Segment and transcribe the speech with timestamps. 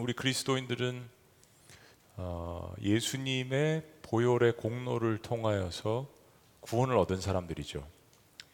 [0.00, 1.06] 우리 그리스도인들은
[2.16, 6.08] 어, 예수님의 보혈의 공로를 통하여서
[6.60, 7.86] 구원을 얻은 사람들이죠.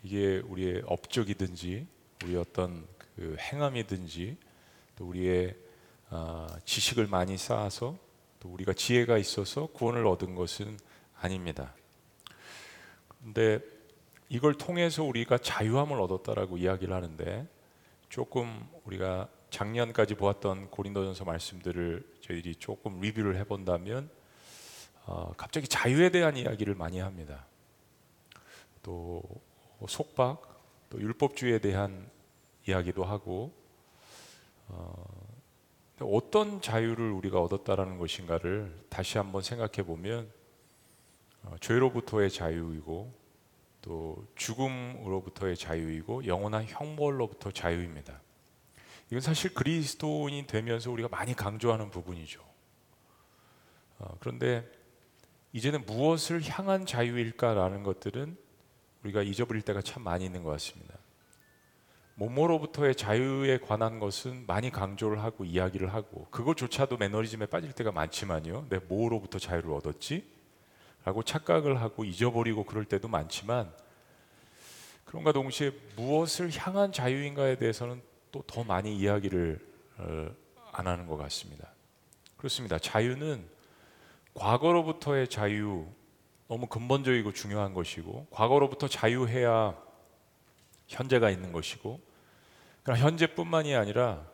[0.03, 1.87] 이게 우리의 업적이든지
[2.24, 4.37] 우리 어떤 그 행함이든지
[4.96, 5.56] 또 우리의
[6.11, 7.97] 어, 지식을 많이 쌓아서
[8.41, 10.77] 또 우리가 지혜가 있어서 구원을 얻은 것은
[11.21, 11.75] 아닙니다.
[13.23, 13.61] 근데
[14.29, 17.47] 이걸 통해서 우리가 자유함을 얻었다라고 이야기를 하는데
[18.09, 24.11] 조금 우리가 작년까지 보았던 고린도전서 말씀들을 저희들이 조금 리뷰를 해본다면
[25.07, 27.46] 어, 갑자기 자유에 대한 이야기를 많이 합니다.
[28.82, 29.22] 또
[29.89, 30.43] 속박,
[30.90, 32.11] 또 율법주의에 대한
[32.69, 33.55] 이야기도 하고
[34.69, 35.06] 어,
[36.00, 40.31] 어떤 자유를 우리가 얻었다라는 것인가를 다시 한번 생각해 보면
[41.45, 43.11] 어, 죄로부터의 자유이고
[43.81, 48.20] 또 죽음으로부터의 자유이고 영원한 형벌로부터 자유입니다.
[49.09, 52.41] 이건 사실 그리스도인이 되면서 우리가 많이 강조하는 부분이죠.
[53.98, 54.69] 어, 그런데
[55.53, 58.37] 이제는 무엇을 향한 자유일까라는 것들은
[59.05, 60.95] 우리가 잊어버릴 때가 참 많이 있는 것 같습니다.
[62.17, 68.67] 몸으로부터의 자유에 관한 것은 많이 강조를 하고 이야기를 하고 그것조차도 매너리즘에 빠질 때가 많지만요.
[68.70, 70.27] 내 뭐로부터 자유를 얻었지?
[71.05, 73.73] 라고 착각을 하고 잊어버리고 그럴 때도 많지만
[75.05, 78.03] 그런가 동시에 무엇을 향한 자유인가에 대해서는
[78.37, 79.59] 또 더 많이 이야기를
[79.98, 80.29] 어,
[80.73, 81.73] 안 하는 것 같습니다.
[82.37, 82.79] 그렇습니다.
[82.79, 83.47] 자유는
[84.34, 85.87] 과거로부터의 자유
[86.48, 89.77] 너무 근본적이고 중요한 것이고 과거로부터 자유해야
[90.89, 92.01] 현재가 있는 것이고
[92.83, 94.27] 그러나 현재뿐만이 아니라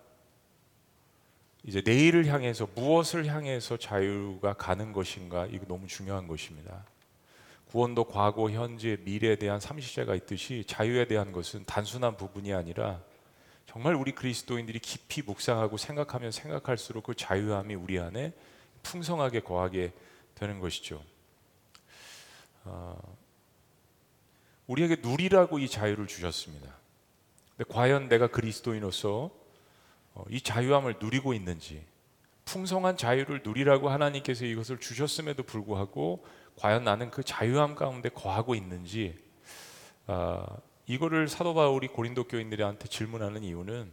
[1.65, 6.85] 이제 내일을 향해서 무엇을 향해서 자유가 가는 것인가 이거 너무 중요한 것입니다.
[7.67, 13.01] 구원도 과거, 현재, 미래에 대한 삼시세가 있듯이 자유에 대한 것은 단순한 부분이 아니라
[13.67, 18.33] 정말 우리 그리스도인들이 깊이 묵상하고 생각하면 생각할수록 그 자유함이 우리 안에
[18.83, 19.93] 풍성하게 거하게
[20.35, 21.03] 되는 것이죠.
[22.65, 23.17] 어,
[24.67, 26.75] 우리에게 누리라고 이 자유를 주셨습니다.
[27.57, 29.31] 근데 과연 내가 그리스도인으로서
[30.15, 31.85] 어, 이 자유함을 누리고 있는지,
[32.45, 36.25] 풍성한 자유를 누리라고 하나님께서 이것을 주셨음에도 불구하고
[36.57, 39.17] 과연 나는 그 자유함 가운데 거하고 있는지
[40.07, 40.45] 어,
[40.87, 43.93] 이거를 사도 바울이 고린도 교인들한테 질문하는 이유는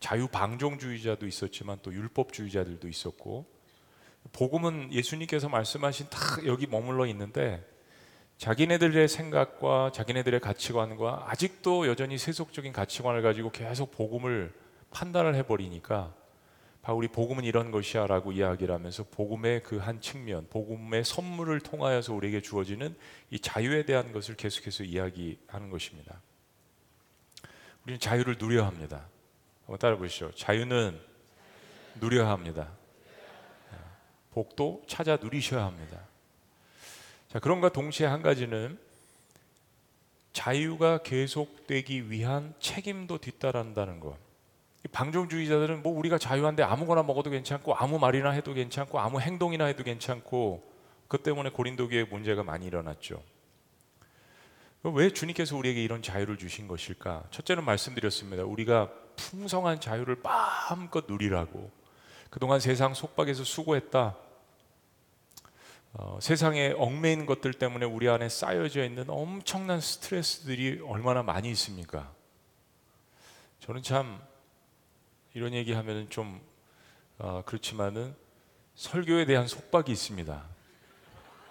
[0.00, 3.46] 자유 방종주의자도 있었지만 또 율법주의자들도 있었고
[4.32, 7.64] 복음은 예수님께서 말씀하신 딱 여기 머물러 있는데
[8.38, 14.52] 자기네들의 생각과 자기네들의 가치관과 아직도 여전히 세속적인 가치관을 가지고 계속 복음을
[14.90, 16.14] 판단을 해버리니까
[16.86, 22.96] 바울이 복음은 이런 것이야라고 이야기를 하면서 복음의 그 한 측면, 복음의 선물을 통하여서 우리에게 주어지는
[23.30, 26.22] 이 자유에 대한 것을 계속해서 이야기하는 것입니다.
[27.82, 29.08] 우리는 자유를 누려야 합니다.
[29.62, 30.30] 한번 따라 보시죠.
[30.36, 30.96] 자유는
[32.00, 32.70] 누려야 합니다.
[34.30, 36.00] 복도 찾아 누리셔야 합니다.
[37.26, 38.78] 자, 그런가 동시에 한 가지는
[40.32, 44.25] 자유가 계속되기 위한 책임도 뒤따른다는 것.
[44.92, 50.72] 방종주의자들은 뭐 우리가 자유한데 아무거나 먹어도 괜찮고 아무 말이나 해도 괜찮고 아무 행동이나 해도 괜찮고
[51.08, 53.22] 그 때문에 고린도 교회에 문제가 많이 일어났죠.
[54.82, 57.24] 왜 주님께서 우리에게 이런 자유를 주신 것일까?
[57.30, 58.44] 첫째는 말씀드렸습니다.
[58.44, 61.70] 우리가 풍성한 자유를 마음껏 누리라고.
[62.30, 64.16] 그동안 세상 속박에서 수고했다.
[65.94, 72.12] 어, 세상에 얽매인 것들 때문에 우리 안에 쌓여져 있는 엄청난 스트레스들이 얼마나 많이 있습니까?
[73.60, 74.20] 저는 참
[75.36, 76.40] 이런 얘기하면 좀
[77.18, 78.16] 어, 그렇지만은
[78.74, 80.42] 설교에 대한 속박이 있습니다.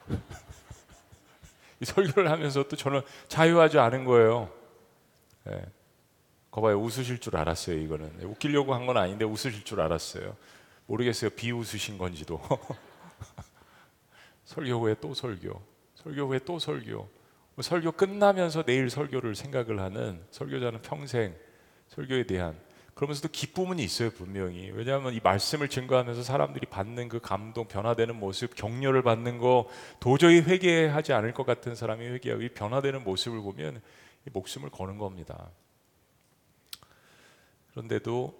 [1.84, 4.52] 설교를 하면서 또 저는 자유하지 않은 거예요.
[5.44, 5.64] 네.
[6.50, 10.36] 거봐요 웃으실 줄 알았어요 이거는 웃기려고 한 건 아닌데 웃으실 줄 알았어요.
[10.88, 12.42] 모르겠어요 비웃으신 건지도.
[14.46, 15.62] 설교 후에 또 설교,
[15.94, 17.08] 설교 후에 또 설교.
[17.54, 21.36] 뭐 설교 끝나면서 내일 설교를 생각을 하는 설교자는 평생
[21.90, 22.65] 설교에 대한
[22.96, 24.72] 그러면서도 기쁨은 있어요 분명히.
[24.72, 29.70] 왜냐하면 이 말씀을 증거하면서 사람들이 받는 그 감동 변화되는 모습 격려를 받는 거
[30.00, 33.82] 도저히 회개하지 않을 것 같은 사람이 회개하고 이 변화되는 모습을 보면
[34.32, 35.52] 목숨을 거는 겁니다.
[37.72, 38.34] 그런데도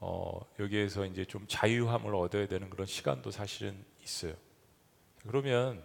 [0.00, 4.34] 어, 여기에서 이제 좀 자유함을 얻어야 되는 그런 시간도 사실은 있어요.
[5.26, 5.82] 그러면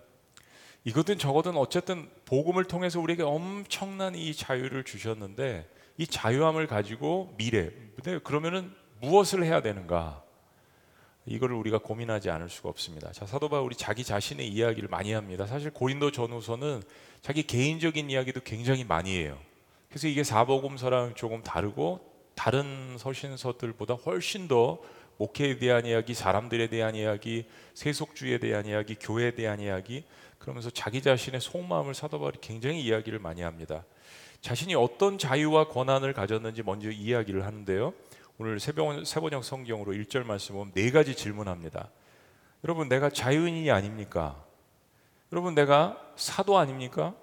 [0.83, 8.19] 이거든 저거든 어쨌든 복음을 통해서 우리에게 엄청난 이 자유를 주셨는데 이 자유함을 가지고 미래 근데
[8.19, 8.71] 그러면은
[9.01, 10.23] 무엇을 해야 되는가?
[11.25, 13.11] 이거를 우리가 고민하지 않을 수가 없습니다.
[13.11, 15.45] 자, 사도 바울이 자기 자신의 이야기를 많이 합니다.
[15.45, 16.81] 사실 고린도 전후서는
[17.21, 19.37] 자기 개인적인 이야기도 굉장히 많이 해요.
[19.89, 21.99] 그래서 이게 사복음서랑 조금 다르고
[22.33, 24.79] 다른 서신서들보다 훨씬 더
[25.17, 30.05] 목회에 대한 이야기, 사람들에 대한 이야기, 세속주의에 대한 이야기, 교회에 대한 이야기
[30.37, 33.83] 그러면서 자기 자신의 속마음을 사도 바울이 굉장히 이야기를 많이 합니다.
[34.47, 37.93] 자신이 어떤 자유와 권한을 가졌는지 먼저 이야기를 하는데요.
[38.37, 41.89] 오늘 세번, 세번역 성경으로 1절 말씀 보면 네 가지 질문합니다.
[42.63, 44.41] 여러분 내가 자유인이 아닙니까?
[45.33, 47.13] 여러분 내가 사도 아닙니까?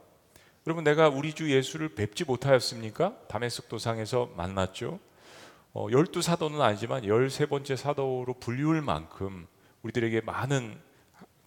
[0.67, 3.17] 여러분 내가 우리 주 예수를 뵙지 못하였습니까?
[3.27, 5.01] 다메섹 도상에서 만났죠.
[5.73, 9.47] 어, 열두 사도는 아니지만 열세 번째 사도로 불리울 만큼
[9.81, 10.79] 우리들에게 많은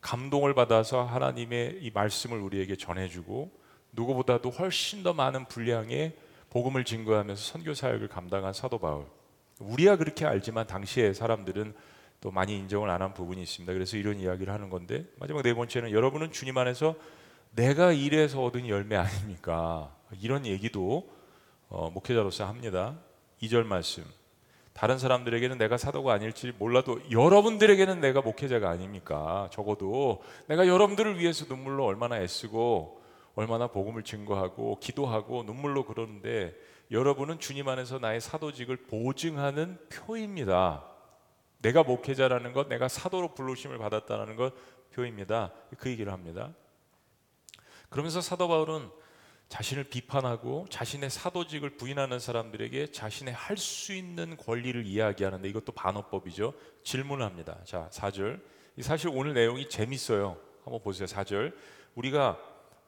[0.01, 6.15] 감동을 받아서 하나님의 이 말씀을 우리에게 전해주고 누구보다도 훨씬 더 많은 분량의
[6.49, 9.05] 복음을 증거하면서 선교 사역을 감당한 사도 바울.
[9.59, 11.73] 우리야 그렇게 알지만 당시의 사람들은
[12.21, 13.71] 또 많이 인정을 안 한 부분이 있습니다.
[13.73, 16.95] 그래서 이런 이야기를 하는 건데 마지막 네 번째는 여러분은 주님 안에서
[17.51, 19.95] 내가 일해서 얻은 열매 아닙니까?
[20.21, 21.09] 이런 얘기도
[21.69, 22.97] 어, 목회자로서 합니다.
[23.41, 24.03] 2절 말씀.
[24.73, 29.49] 다른 사람들에게는 내가 사도가 아닐지 몰라도 여러분들에게는 내가 목회자가 아닙니까?
[29.51, 32.96] 적어도 내가 여러분들을 위해서 눈물로 얼마나 애쓰고
[33.37, 36.55] 얼마나 복음을 증거하고 기도하고 눈물로 그러는데
[36.89, 40.83] 여러분은 주님 안에서 나의 사도직을 보증하는 표입니다.
[41.59, 44.53] 내가 목회자라는 것, 내가 사도로 불러심을 받았다는 것
[44.91, 45.53] 표입니다.
[45.77, 46.51] 그 얘기를 합니다.
[47.89, 48.89] 그러면서 사도 바울은
[49.49, 56.55] 자신을 비판하고 자신의 사도직을 부인하는 사람들에게 자신의 할 수 있는 권리를 이야기하는데 이것도 반어법이죠.
[56.83, 57.59] 질문을 합니다.
[57.65, 58.41] 자, 4절.
[58.81, 60.37] 사실 오늘 내용이 재밌어요.
[60.63, 61.05] 한번 보세요.
[61.05, 61.53] 4절.
[61.93, 62.39] 우리가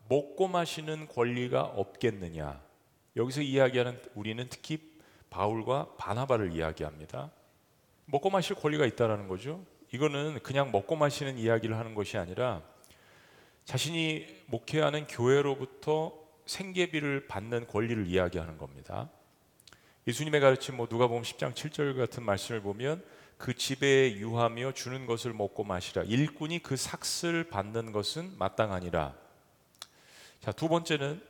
[0.10, 2.62] 먹고 마시는 권리가 없겠느냐?
[3.16, 4.80] 여기서 이야기하는 우리는 특히
[5.30, 7.32] 바울과 바나바를 이야기합니다.
[8.06, 9.64] 먹고 마실 권리가 있다라는 거죠.
[9.94, 12.64] 이거는 그냥 먹고 마시는 이야기를 하는 것이 아니라
[13.66, 16.14] 자신이 목회하는 교회로부터
[16.48, 19.10] 생계비를 받는 권리를 이야기하는 겁니다.
[20.08, 23.04] 예수님의 가르침 뭐 누가 보면 10장 7절 같은 말씀을 보면
[23.38, 29.29] 그 집에 유하며 주는 것을 먹고 마시라 일꾼이 그 삭슬 받는 것은 마땅하니라.
[30.40, 31.22] 자, 두 번째는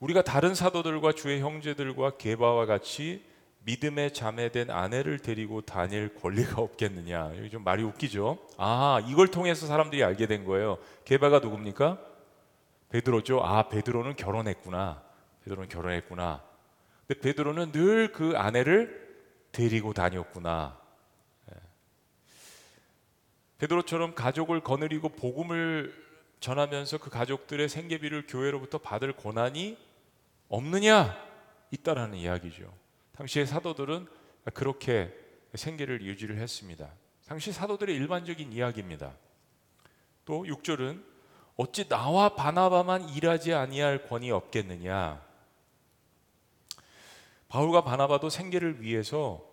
[0.00, 3.24] 우리가 다른 사도들과 주의 형제들과 게바와 같이
[3.64, 7.36] 믿음의 자매된 아내를 데리고 다닐 권리가 없겠느냐.
[7.36, 8.38] 여기 좀 말이 웃기죠.
[8.56, 10.78] 아, 이걸 통해서 사람들이 알게 된 거예요.
[11.04, 11.98] 게바가 누굽니까?
[12.88, 13.40] 베드로죠.
[13.44, 15.02] 아, 베드로는 결혼했구나.
[15.44, 16.42] 베드로는 결혼했구나.
[17.06, 19.10] 근데 베드로는 늘 그 아내를
[19.52, 20.78] 데리고 다녔구나.
[21.50, 21.56] 예.
[23.58, 25.92] 베드로처럼 가족을 거느리고 복음을
[26.40, 29.78] 전하면서 그 가족들의 생계비를 교회로부터 받을 권한이
[30.48, 31.16] 없느냐?
[31.70, 32.72] 있다라는 이야기죠.
[33.16, 34.08] 당시의 사도들은
[34.54, 35.14] 그렇게
[35.54, 36.90] 생계를 유지를 했습니다.
[37.26, 39.12] 당시 사도들의 일반적인 이야기입니다.
[40.24, 41.04] 또 6절은
[41.56, 45.22] 어찌 나와 바나바만 일하지 아니할 권이 없겠느냐?
[47.48, 49.49] 바울과 바나바도 생계를 위해서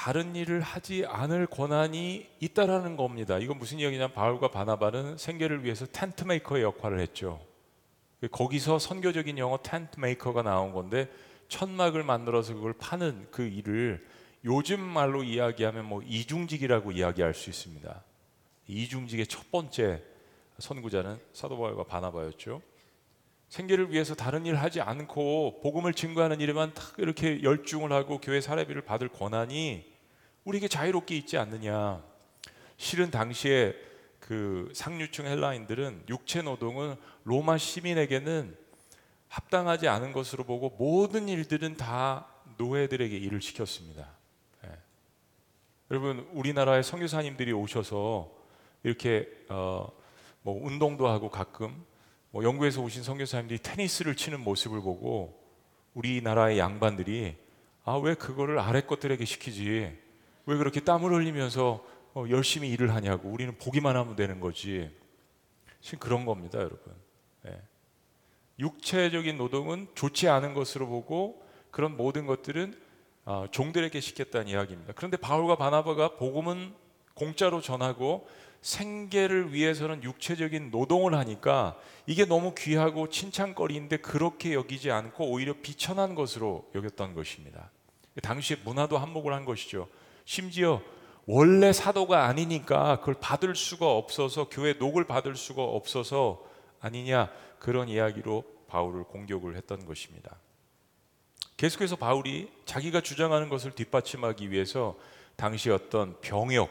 [0.00, 3.36] 다른 일을 하지 않을 권한이 있다라는 겁니다.
[3.36, 7.38] 이건 무슨 이야기냐면 바울과 바나바는 생계를 위해서 텐트 메이커의 역할을 했죠.
[8.30, 11.10] 거기서 선교적인 영어 텐트 메이커가 나온 건데
[11.48, 14.02] 천막을 만들어서 그걸 파는 그 일을
[14.46, 18.02] 요즘 말로 이야기하면 뭐 이중직이라고 이야기할 수 있습니다.
[18.68, 20.02] 이중직의 첫 번째
[20.58, 22.62] 선구자는 사도 바울과 바나바였죠.
[23.50, 28.80] 생계를 위해서 다른 일 하지 않고 복음을 증거하는 일에만 딱 이렇게 열중을 하고 교회 사례비를
[28.80, 29.89] 받을 권한이
[30.50, 32.02] 우리에게 자유롭게 있지 않느냐.
[32.76, 33.74] 실은 당시에
[34.18, 38.56] 그 상류층 헬라인들은 육체 노동은 로마 시민에게는
[39.28, 42.26] 합당하지 않은 것으로 보고 모든 일들은 다
[42.58, 44.08] 노예들에게 일을 시켰습니다.
[44.64, 44.70] 예.
[45.90, 48.30] 여러분 우리나라의 선교사님들이 오셔서
[48.82, 49.88] 이렇게 어,
[50.42, 51.84] 뭐 운동도 하고 가끔
[52.30, 55.40] 뭐 영국에서 오신 선교사님들이 테니스를 치는 모습을 보고
[55.94, 57.36] 우리나라의 양반들이
[57.84, 60.09] 아 왜 그거를 아래 것들에게 시키지
[60.46, 64.90] 왜 그렇게 땀을 흘리면서 어, 열심히 일을 하냐고 우리는 보기만 하면 되는 거지
[65.80, 66.94] 지금 그런 겁니다 여러분
[67.46, 67.60] 예.
[68.58, 72.74] 육체적인 노동은 좋지 않은 것으로 보고 그런 모든 것들은
[73.24, 74.92] 어, 종들에게 시켰다는 이야기입니다.
[74.96, 76.74] 그런데 바울과 바나바가 복음은
[77.14, 78.26] 공짜로 전하고
[78.60, 86.68] 생계를 위해서는 육체적인 노동을 하니까 이게 너무 귀하고 칭찬거리인데 그렇게 여기지 않고 오히려 비천한 것으로
[86.74, 87.70] 여겼던 것입니다.
[88.22, 89.88] 당시에 문화도 한몫을 한 것이죠.
[90.30, 90.80] 심지어
[91.26, 96.46] 원래 사도가 아니니까 그걸 받을 수가 없어서 교회 녹을 받을 수가 없어서
[96.78, 100.36] 아니냐 그런 이야기로 바울을 공격을 했던 것입니다.
[101.56, 104.96] 계속해서 바울이 자기가 주장하는 것을 뒷받침하기 위해서
[105.34, 106.70] 당시 어떤 병역,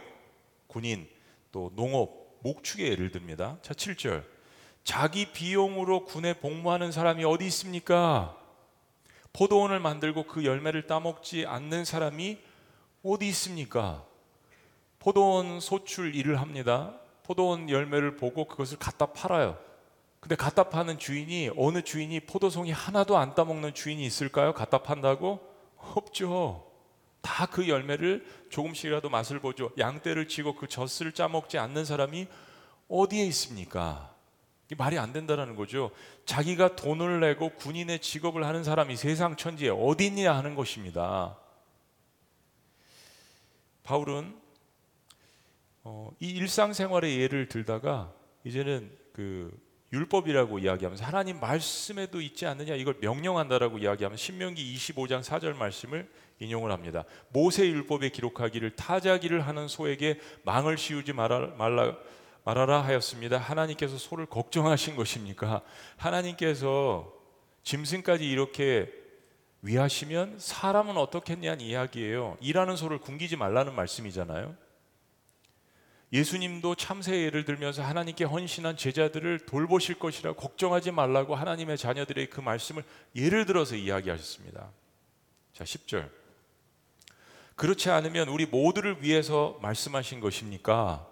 [0.67, 1.09] 군인,
[1.51, 3.57] 또 농업, 목축의 예를 듭니다.
[3.61, 4.23] 자, 7절.
[4.85, 8.37] 자기 비용으로 군에 복무하는 사람이 어디 있습니까?
[9.33, 12.47] 포도원을 만들고 그 열매를 따먹지 않는 사람이
[13.03, 14.05] 어디 있습니까?
[14.99, 16.99] 포도원 소출 일을 합니다.
[17.23, 19.57] 포도원 열매를 보고 그것을 갖다 팔아요.
[20.19, 24.53] 근데 갖다 파는 주인이 어느 주인이 포도송이 하나도 안 따먹는 주인이 있을까요?
[24.53, 25.39] 갖다 판다고?
[25.77, 26.65] 없죠.
[27.21, 29.71] 다 그 열매를 조금씩이라도 맛을 보죠.
[29.77, 32.27] 양떼를 치고 그 젖을 짜먹지 않는 사람이
[32.89, 34.13] 어디에 있습니까?
[34.77, 35.91] 말이 안 된다는 거죠.
[36.25, 41.37] 자기가 돈을 내고 군인의 직업을 하는 사람이 세상 천지에 어디 있냐 하는 것입니다.
[43.89, 44.35] 바울은
[45.83, 49.51] 어, 이 일상생활의 예를 들다가 이제는 그
[49.91, 57.03] 율법이라고 이야기하면서 하나님 말씀에도 있지 않느냐 이걸 명령한다라고 이야기하면 신명기 25장 4절 말씀을 인용을 합니다.
[57.29, 61.97] 모세 율법에 기록하기를 타자기를 하는 소에게 망을 씌우지 말아, 말라
[62.43, 63.39] 말하라 하였습니다.
[63.39, 65.63] 하나님께서 소를 걱정하신 것입니까?
[65.97, 67.11] 하나님께서
[67.63, 68.98] 짐승까지 이렇게
[69.61, 72.37] 위하시면 사람은 어떻겠냐는 이야기예요.
[72.39, 74.55] 일하는 소를 굶기지 말라는 말씀이잖아요.
[76.11, 82.83] 예수님도 참새 예를 들면서 하나님께 헌신한 제자들을 돌보실 것이라 걱정하지 말라고 하나님의 자녀들의 그 말씀을
[83.15, 84.71] 예를 들어서 이야기하셨습니다.
[85.53, 86.09] 자, 10절.
[87.55, 91.08] 그렇지 않으면 우리 모두를 위해서 말씀하신 것입니까?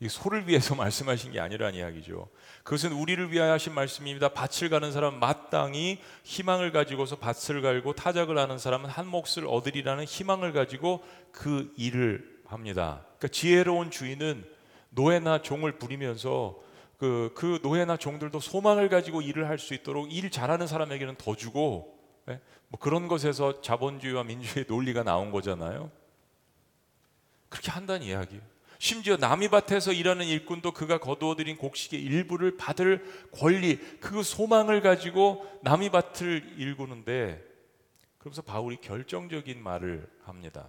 [0.00, 2.28] 이 소를 위해서 말씀하신 게 아니란 이야기죠.
[2.62, 4.28] 그것은 우리를 위하여 하신 말씀입니다.
[4.28, 10.52] 밭을 가는 사람은 마땅히 희망을 가지고서 밭을 갈고 타작을 하는 사람은 한 몫을 얻으리라는 희망을
[10.52, 13.04] 가지고 그 일을 합니다.
[13.18, 14.44] 그러니까 지혜로운 주인은
[14.90, 16.58] 노예나 종을 부리면서
[16.96, 21.96] 그, 그 노예나 종들도 소망을 가지고 일을 할 수 있도록 일 잘하는 사람에게는 더 주고
[22.28, 22.40] 예?
[22.68, 25.90] 뭐 그런 것에서 자본주의와 민주주의 논리가 나온 거잖아요.
[27.48, 28.42] 그렇게 한다는 이야기예요.
[28.78, 35.90] 심지어 남이 밭에서 일하는 일꾼도 그가 거두어들인 곡식의 일부를 받을 권리, 그 소망을 가지고 남이
[35.90, 37.44] 밭을 일구는데
[38.18, 40.68] 그러면서 바울이 결정적인 말을 합니다.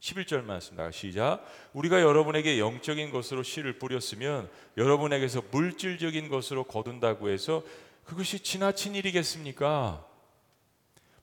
[0.00, 1.44] 11절 말씀 나 시작.
[1.72, 7.62] 우리가 여러분에게 영적인 것으로 씨를 뿌렸으면 여러분에게서 물질적인 것으로 거둔다고 해서
[8.04, 10.06] 그것이 지나친 일이겠습니까?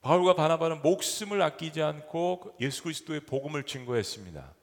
[0.02, 4.57] 바울과 바나바는 목숨을 아끼지 않고 예수 그리스도의 복음을 증거했습니다.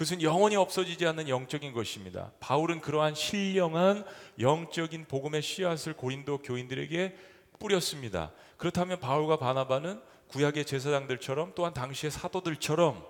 [0.00, 2.32] 그것은 영원히 없어지지 않는 영적인 것입니다.
[2.40, 4.06] 바울은 그러한 신령한
[4.38, 7.14] 영적인 복음의 씨앗을 고린도 교인들에게
[7.58, 8.32] 뿌렸습니다.
[8.56, 13.04] 그렇다면 바울과 바나바는 구약의 제사장들처럼 또한 당시의 사도들처럼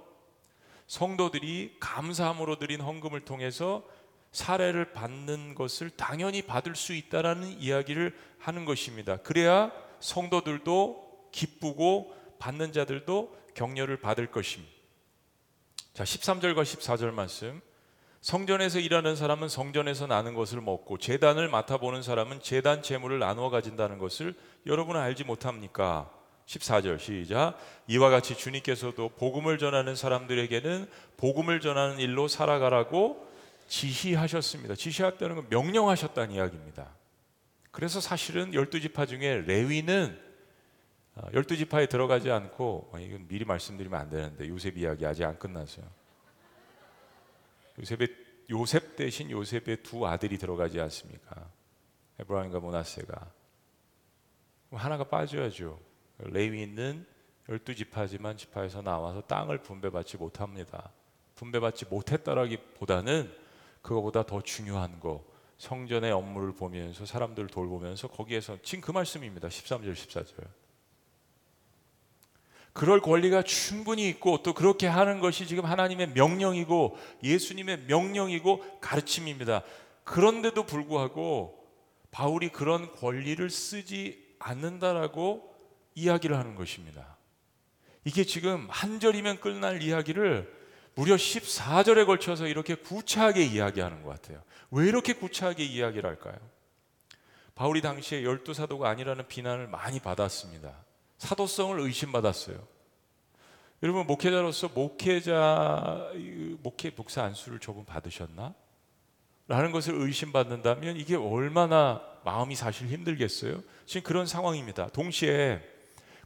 [0.89, 3.85] 성도들이 감사함으로 드린 헌금을 통해서
[4.33, 9.19] 사례를 받는 것을 당연히 받을 수 있다라는 이야기를 하는 것입니다.
[9.19, 9.71] 그래야
[10.01, 14.80] 성도들도 기쁘고 받는 자들도 격려를 받을 것입니다.
[16.01, 17.61] 자, 13절과 14절 말씀.
[18.23, 24.35] 성전에서 일하는 사람은 성전에서 나는 것을 먹고 재단을 맡아보는 사람은 재단 재물을 나누어 가진다는 것을
[24.65, 26.11] 여러분은 알지 못합니까?
[26.47, 27.59] 14절 시작.
[27.87, 30.89] 이와 같이 주님께서도 복음을 전하는 사람들에게는
[31.19, 33.29] 복음을 전하는 일로 살아가라고
[33.69, 34.77] 지시하셨습니다.
[34.77, 36.95] 지시했다는 건 명령하셨다는 이야기입니다.
[37.73, 40.30] 그래서 사실은 열두 지파 중에 레위는 어,
[41.33, 45.87] 열두 지파에 들어가지 않고 어, 이건 미리 말씀드리면 안 되는데 요셉 이야기 아직 안 끝났어요.
[47.79, 48.09] 요셉의
[48.51, 51.51] 요셉 대신 요셉의 두 아들이 들어가지 않습니까?
[52.19, 53.31] 에브라임과 모나세가
[54.73, 55.79] 하나가 빠져야죠.
[56.19, 57.07] 레위인은
[57.49, 60.93] 열두 지파지만 지파에서 나와서 땅을 분배받지 못합니다.
[61.35, 63.33] 분배받지 못했다라기보다는
[63.83, 65.25] 그거보다 더 중요한 거
[65.59, 69.49] 성전의 업무를 보면서 사람들을 돌보면서 거기에서 지금 그 말씀입니다.
[69.49, 70.47] 13절 14절.
[72.81, 79.65] 그럴 권리가 충분히 있고 또 그렇게 하는 것이 지금 하나님의 명령이고 예수님의 명령이고 가르침입니다.
[80.05, 81.63] 그런데도 불구하고
[82.11, 85.55] 바울이 그런 권리를 쓰지 않는다라고
[85.95, 87.19] 이야기를 하는 것입니다.
[88.07, 90.51] 이게 지금 한 절이면 끝날 이야기를
[90.95, 94.43] 무려 14절에 걸쳐서 이렇게 구차하게 이야기하는 것 같아요.
[94.71, 96.39] 왜 이렇게 구차하게 이야기를 할까요?
[97.55, 100.90] 바울이 당시에 열두 사도가 아니라는 비난을 많이 받았습니다.
[101.21, 102.57] 사도성을 의심받았어요.
[103.83, 106.13] 여러분 목회자로서 목회자
[106.63, 108.55] 목회 목사 안수를 조금 받으셨나?
[109.47, 113.63] 라는 것을 의심받는다면 이게 얼마나 마음이 사실 힘들겠어요?
[113.85, 114.89] 지금 그런 상황입니다.
[114.89, 115.61] 동시에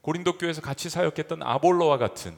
[0.00, 2.36] 고린도 교회에서 같이 사역했던 아볼로와 같은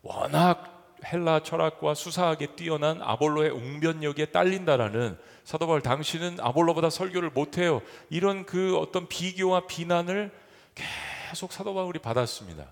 [0.00, 7.82] 워낙 헬라 철학과 수사학에 뛰어난 아볼로의 웅변력에 딸린다라는 사도 바울 당신은 아볼로보다 설교를 못해요.
[8.08, 10.30] 이런 그 어떤 비교와 비난을
[11.32, 12.66] 계속 사도 바울이 받았습니다.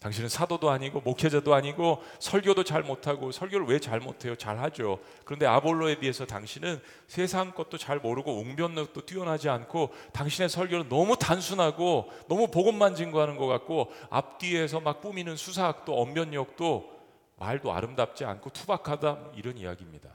[0.00, 4.34] 당신은 사도도 아니고 목회자도 아니고 설교도 잘 못하고 설교를 왜 잘 못해요?
[4.34, 4.98] 잘하죠.
[5.24, 12.10] 그런데 아볼로에 비해서 당신은 세상 것도 잘 모르고 웅변력도 뛰어나지 않고 당신의 설교는 너무 단순하고
[12.28, 17.00] 너무 복음만 증거하는 것 같고 앞뒤에서 막 꾸미는 수사학도 언변력도
[17.36, 20.10] 말도 아름답지 않고 투박하다 이런 이야기입니다.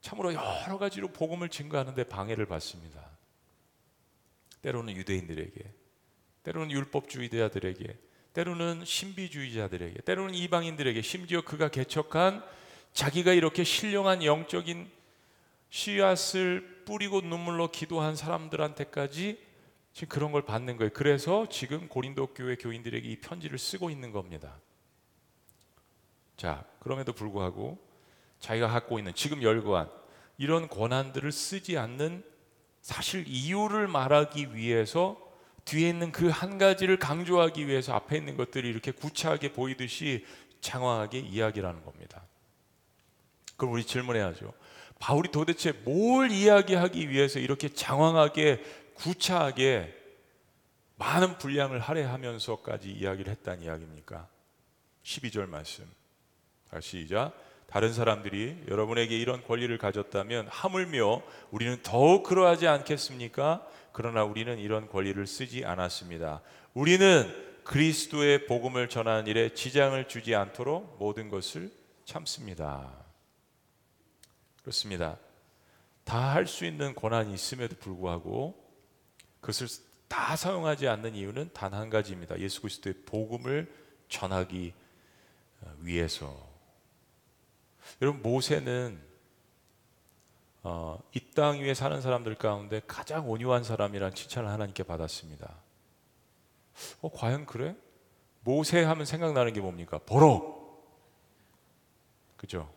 [0.00, 3.11] 참으로 여러 가지로 복음을 증거하는데 방해를 받습니다.
[4.62, 5.72] 때로는 유대인들에게,
[6.44, 7.98] 때로는 율법주의자들에게,
[8.32, 12.42] 때로는 신비주의자들에게, 때로는 이방인들에게, 심지어 그가 개척한
[12.92, 14.90] 자기가 이렇게 신령한 영적인
[15.70, 19.38] 씨앗을 뿌리고 눈물로 기도한 사람들한테까지
[19.92, 20.90] 지금 그런 걸 받는 거예요.
[20.92, 24.60] 그래서 지금 고린도 교회 교인들에게 이 편지를 쓰고 있는 겁니다.
[26.36, 27.78] 자, 그럼에도 불구하고
[28.40, 29.90] 자기가 갖고 있는 지금 열거한
[30.38, 32.24] 이런 권한들을 쓰지 않는
[32.82, 35.16] 사실 이유를 말하기 위해서
[35.64, 40.26] 뒤에 있는 그 한 가지를 강조하기 위해서 앞에 있는 것들이 이렇게 구차하게 보이듯이
[40.60, 42.22] 장황하게 이야기라는 겁니다.
[43.56, 44.52] 그럼 우리 질문해야죠.
[44.98, 48.62] 바울이 도대체 뭘 이야기하기 위해서 이렇게 장황하게
[48.94, 49.96] 구차하게
[50.96, 54.28] 많은 분량을 할애하면서까지 이야기를 했다는 이야기입니까?
[55.04, 55.84] 12절 말씀.
[56.80, 57.32] 시작.
[57.72, 63.66] 다른 사람들이 여러분에게 이런 권리를 가졌다면 하물며 우리는 더욱 그러하지 않겠습니까?
[63.92, 66.42] 그러나 우리는 이런 권리를 쓰지 않았습니다.
[66.74, 71.72] 우리는 그리스도의 복음을 전하는 일에 지장을 주지 않도록 모든 것을
[72.04, 72.92] 참습니다.
[74.60, 75.16] 그렇습니다.
[76.04, 78.54] 다 할 수 있는 권한이 있음에도 불구하고
[79.40, 79.68] 그것을
[80.08, 82.38] 다 사용하지 않는 이유는 단 한 가지입니다.
[82.38, 83.72] 예수 그리스도의 복음을
[84.10, 84.74] 전하기
[85.78, 86.51] 위해서.
[88.02, 89.00] 여러분 모세는
[90.64, 95.54] 어, 이 땅 위에 사는 사람들 가운데 가장 온유한 사람이란 칭찬을 하나님께 받았습니다.
[97.00, 97.74] 어, 과연 그래?
[98.40, 99.98] 모세 하면 생각나는 게 뭡니까?
[99.98, 100.60] 버럭.
[102.36, 102.72] 그죠?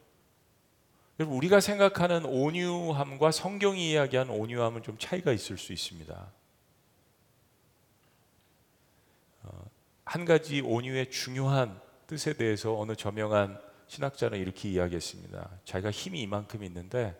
[1.19, 6.31] 여러분 우리가 생각하는 온유함과 성경이 이야기하는 온유함은 좀 차이가 있을 수 있습니다.
[9.43, 9.65] 어,
[10.05, 15.49] 한 가지 온유의 중요한 뜻에 대해서 어느 저명한 신학자는 이렇게 이야기했습니다.
[15.65, 17.15] 자기가 힘이 이만큼 있는데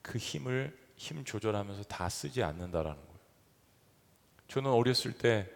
[0.00, 3.12] 그 힘을 힘 조절하면서 다 쓰지 않는다라는 거예요.
[4.48, 5.48] 저는 어렸을 때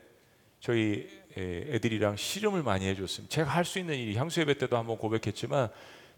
[0.60, 3.32] 저희 애들이랑 씨름을 많이 해줬습니다.
[3.32, 5.68] 제가 할 수 있는 일이 향수 예배 때도 한번 고백했지만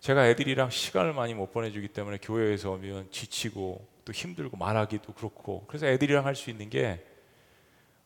[0.01, 5.87] 제가 애들이랑 시간을 많이 못 보내주기 때문에 교회에서 오면 지치고 또 힘들고 말하기도 그렇고 그래서
[5.87, 7.05] 애들이랑 할 수 있는 게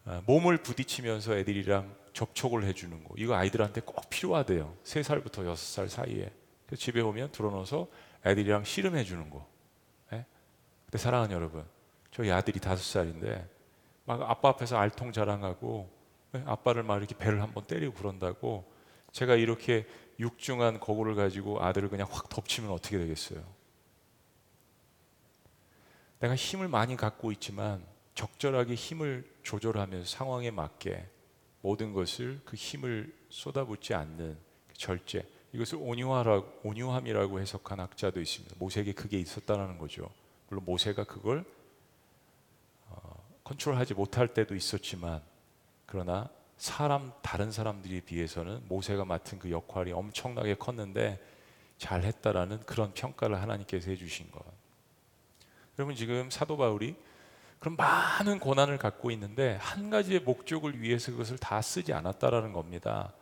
[0.04, 4.76] 어, 몸을 부딪히면서 애들이랑 접촉을 해주는 거 이거 아이들한테 꼭 필요하대요.
[4.84, 6.30] 세 살부터 여섯 살 사이에
[6.76, 7.88] 집에 오면 들어넣어서
[8.24, 9.46] 애들이랑 씨름해 주는 거.
[10.10, 10.24] 네?
[10.86, 11.64] 근데 사랑하는 여러분,
[12.10, 13.48] 저희 아들이 다섯 살인데
[14.04, 15.90] 막 아빠 앞에서 알통 자랑하고
[16.32, 16.42] 네?
[16.46, 18.70] 아빠를 막 이렇게 배를 한번 때리고 그런다고
[19.12, 19.86] 제가 이렇게
[20.18, 23.42] 육중한 거구를 가지고 아들을 그냥 확 덮치면 어떻게 되겠어요?
[26.20, 31.08] 내가 힘을 많이 갖고 있지만 적절하게 힘을 조절하면서 상황에 맞게
[31.62, 34.36] 모든 것을 그 힘을 쏟아붓지 않는
[34.68, 38.56] 그 절제 이것을 온유하라 온유함이라고 해석한 학자도 있습니다.
[38.58, 40.10] 모세에게 그게 있었다는 거죠.
[40.48, 41.44] 물론 모세가 그걸
[42.86, 45.22] 어, 컨트롤하지 못할 때도 있었지만
[45.86, 51.20] 그러나 사람 다른 사람들에 비해서는 모세가 맡은 그 역할이 엄청나게 컸는데
[51.78, 54.44] 잘했다라는 그런 평가를 하나님께서 해주신 것.
[55.78, 56.94] 여러분 지금 사도 바울이
[57.62, 63.12] 그럼 많은 고난을 갖고 있는데 한 가지의 목적을 위해서 그것을 다 쓰지 않았다라는 겁니다.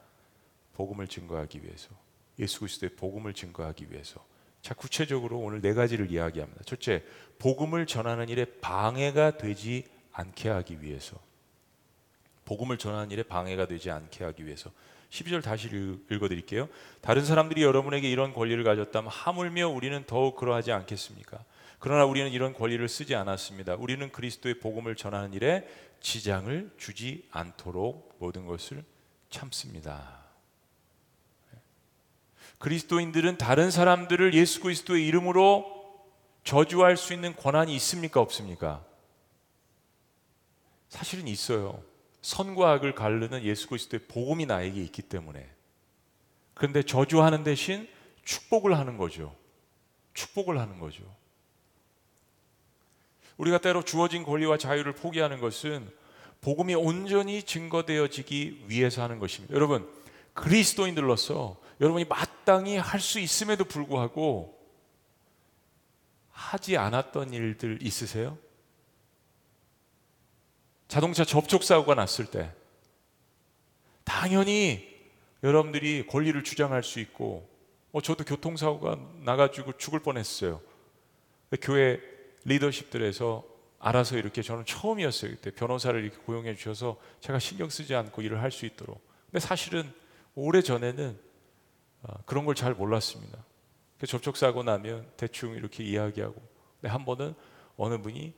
[0.72, 1.90] 복음을 증거하기 위해서.
[2.38, 4.24] 예수 그리스도의 복음을 증거하기 위해서.
[4.62, 6.62] 자, 구체적으로 오늘 네 가지를 이야기합니다.
[6.64, 7.04] 첫째,
[7.38, 11.18] 복음을 전하는 일에 방해가 되지 않게 하기 위해서.
[12.46, 14.70] 복음을 전하는 일에 방해가 되지 않게 하기 위해서.
[15.10, 16.70] 12절 다시 읽어 드릴게요.
[17.02, 21.44] 다른 사람들이 여러분에게 이런 권리를 가졌다면 하물며 우리는 더욱 그러하지 않겠습니까?
[21.80, 23.74] 그러나 우리는 이런 권리를 쓰지 않았습니다.
[23.74, 25.66] 우리는 그리스도의 복음을 전하는 일에
[26.00, 28.84] 지장을 주지 않도록 모든 것을
[29.30, 30.20] 참습니다.
[32.58, 35.80] 그리스도인들은 다른 사람들을 예수 그리스도의 이름으로
[36.44, 38.20] 저주할 수 있는 권한이 있습니까?
[38.20, 38.84] 없습니까?
[40.90, 41.82] 사실은 있어요.
[42.20, 45.48] 선과 악을 가르는 예수 그리스도의 복음이 나에게 있기 때문에.
[46.52, 47.88] 그런데 저주하는 대신
[48.24, 49.34] 축복을 하는 거죠.
[50.12, 51.19] 축복을 하는 거죠.
[53.40, 55.90] 우리가 때로 주어진 권리와 자유를 포기하는 것은
[56.42, 59.54] 복음이 온전히 증거되어지기 위해서 하는 것입니다.
[59.54, 59.90] 여러분,
[60.34, 64.58] 그리스도인들로서 여러분이 마땅히 할 수 있음에도 불구하고
[66.30, 68.36] 하지 않았던 일들 있으세요?
[70.86, 72.52] 자동차 접촉 사고가 났을 때
[74.04, 74.86] 당연히
[75.42, 77.48] 여러분들이 권리를 주장할 수 있고
[77.92, 80.60] 어, 저도 교통사고가 나가지고 죽을 뻔했어요.
[81.62, 83.44] 교회 리더십들에서
[83.78, 85.30] 알아서 이렇게 저는 처음이었어요.
[85.32, 89.00] 그때 변호사를 이렇게 고용해 주셔서 제가 신경 쓰지 않고 일을 할 수 있도록.
[89.26, 89.90] 근데 사실은
[90.34, 91.18] 오래 전에는
[92.02, 93.44] 어, 그런 걸 잘 몰랐습니다.
[93.98, 96.34] 그 접촉사고 나면 대충 이렇게 이야기하고
[96.80, 97.34] 근데 한 번은
[97.76, 98.34] 어느 분이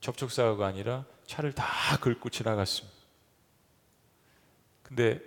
[0.00, 1.64] 접촉사고가 아니라 차를 다
[1.98, 2.96] 긁고 지나갔습니다.
[4.82, 5.20] 근데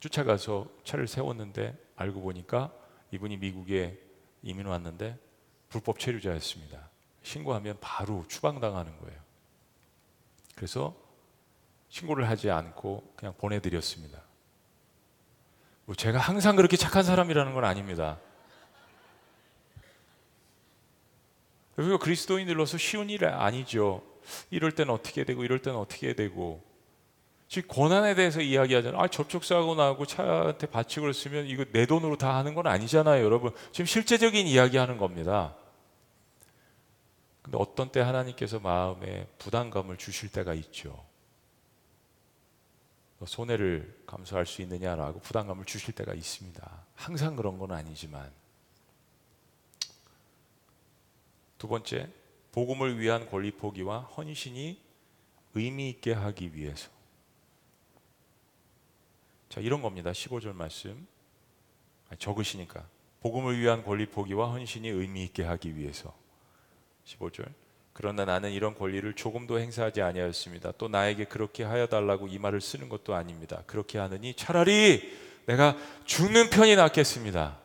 [0.00, 2.72] 쫓아가서 차를 세웠는데 알고 보니까
[3.10, 3.98] 이분이 미국에
[4.42, 5.18] 이민 왔는데
[5.74, 6.88] 불법 체류자였습니다.
[7.24, 9.18] 신고하면 바로 추방당하는 거예요.
[10.54, 10.94] 그래서
[11.88, 14.22] 신고를 하지 않고 그냥 보내드렸습니다.
[15.84, 18.20] 뭐 제가 항상 그렇게 착한 사람이라는 건 아닙니다.
[21.74, 24.00] 그리고 그리스도인들로서 쉬운 일 아니죠.
[24.50, 26.62] 이럴 때는 어떻게 되고 이럴 때는 어떻게 되고
[27.48, 29.00] 즉 권한에 대해서 이야기하잖아요.
[29.00, 33.50] 아, 접촉사고 나고 차한테 바치고 그랬으면 이거 내 돈으로 다 하는 건 아니잖아요, 여러분.
[33.72, 35.56] 지금 실제적인 이야기하는 겁니다.
[37.44, 41.04] 근데 어떤 때 하나님께서 마음에 부담감을 주실 때가 있죠.
[43.26, 46.84] 손해를 감수할 수 있느냐라고 부담감을 주실 때가 있습니다.
[46.94, 48.32] 항상 그런 건 아니지만
[51.58, 52.10] 두 번째
[52.52, 54.80] 복음을 위한 권리 포기와 헌신이
[55.54, 56.90] 의미 있게 하기 위해서
[59.50, 60.12] 자 이런 겁니다.
[60.12, 61.06] 15절 말씀
[62.18, 62.88] 적으시니까
[63.20, 66.23] 복음을 위한 권리 포기와 헌신이 의미 있게 하기 위해서
[67.06, 67.52] 15절
[67.92, 70.72] 그러나 나는 이런 권리를 조금도 행사하지 아니하였습니다.
[70.78, 73.62] 또 나에게 그렇게 하여 달라고 이 말을 쓰는 것도 아닙니다.
[73.66, 77.60] 그렇게 하느니 차라리 내가 죽는 편이 낫겠습니다.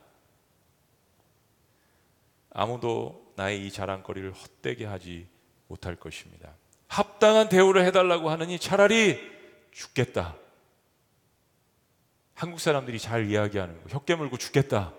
[2.51, 5.27] 아무도 나의 이 자랑거리를 헛되게 하지
[5.67, 6.53] 못할 것입니다.
[6.87, 9.19] 합당한 대우를 해달라고 하느니 차라리
[9.71, 10.35] 죽겠다.
[12.35, 14.93] 한국 사람들이 잘 이야기하는 거, 혀 깨 물고 죽겠다.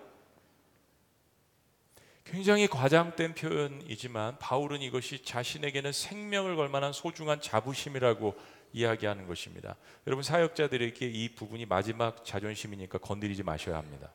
[2.31, 8.35] 굉장히 과장된 표현이지만 바울은 이것이 자신에게는 생명을 걸 만한 소중한 자부심이라고
[8.71, 9.75] 이야기하는 것입니다.
[10.07, 14.13] 여러분 사역자들에게 이 부분이 마지막 자존심이니까 건드리지 마셔야 합니다.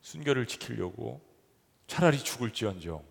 [0.00, 1.20] 순결을 지키려고
[1.86, 3.04] 차라리 죽을지언정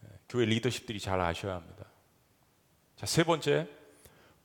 [0.00, 1.84] 네, 교회 리더십들이 잘 아셔야 합니다.
[2.96, 3.68] 자, 세 번째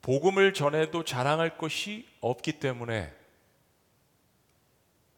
[0.01, 3.20] 복음을 전해도 자랑할 것이 없기 때문에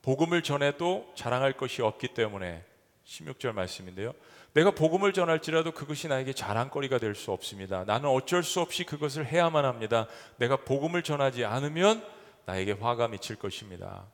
[0.04, 2.63] 복음을 전해도 자랑할 것이 없기 때문에
[3.06, 4.13] 16절 말씀인데요.
[4.54, 7.86] 내가 복음을 전할지라도 그것이 나에게 자랑거리가 될 수 없습니다.
[7.86, 10.08] 나는 어쩔 수 없이 그것을 해야만 합니다.
[10.38, 12.06] 내가 복음을 전하지 않으면
[12.46, 14.06] 나에게 화가 미칠 것입니다.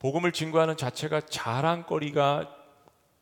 [0.00, 2.56] 복음을 증거하는 자체가 자랑거리가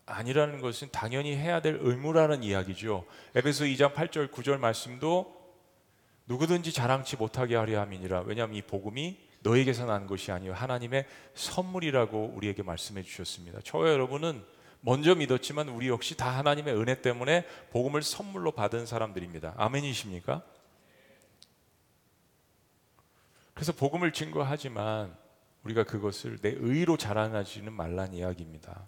[0.07, 3.05] 아니라는 것은 당연히 해야 될 의무라는 이야기죠.
[3.35, 5.35] 에베소 2장 8절 9절 말씀도
[6.27, 8.23] 누구든지 자랑치 못하게 하려 함이니라.
[8.23, 13.61] 왜냐하면 이 복음이 너에게서 난 것이 아니요 하나님의 선물이라고 우리에게 말씀해 주셨습니다.
[13.63, 14.45] 저와 여러분은
[14.81, 19.55] 먼저 믿었지만 우리 역시 다 하나님의 은혜 때문에 복음을 선물로 받은 사람들입니다.
[19.57, 20.43] 아멘이십니까?
[23.55, 25.17] 그래서 복음을 증거하지만
[25.65, 28.87] 우리가 그것을 내 의로 자랑하지는 말란 이야기입니다.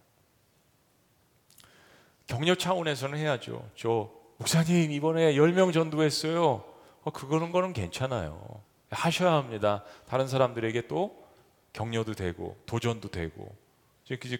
[2.27, 3.69] 격려 차원에서는 해야죠.
[3.75, 6.65] 저 목사님 이번에 10명 전도했어요.
[7.03, 8.63] 어, 그거는 거는 괜찮아요.
[8.91, 9.85] 하셔야 합니다.
[10.09, 11.25] 다른 사람들에게 또
[11.73, 13.55] 격려도 되고 도전도 되고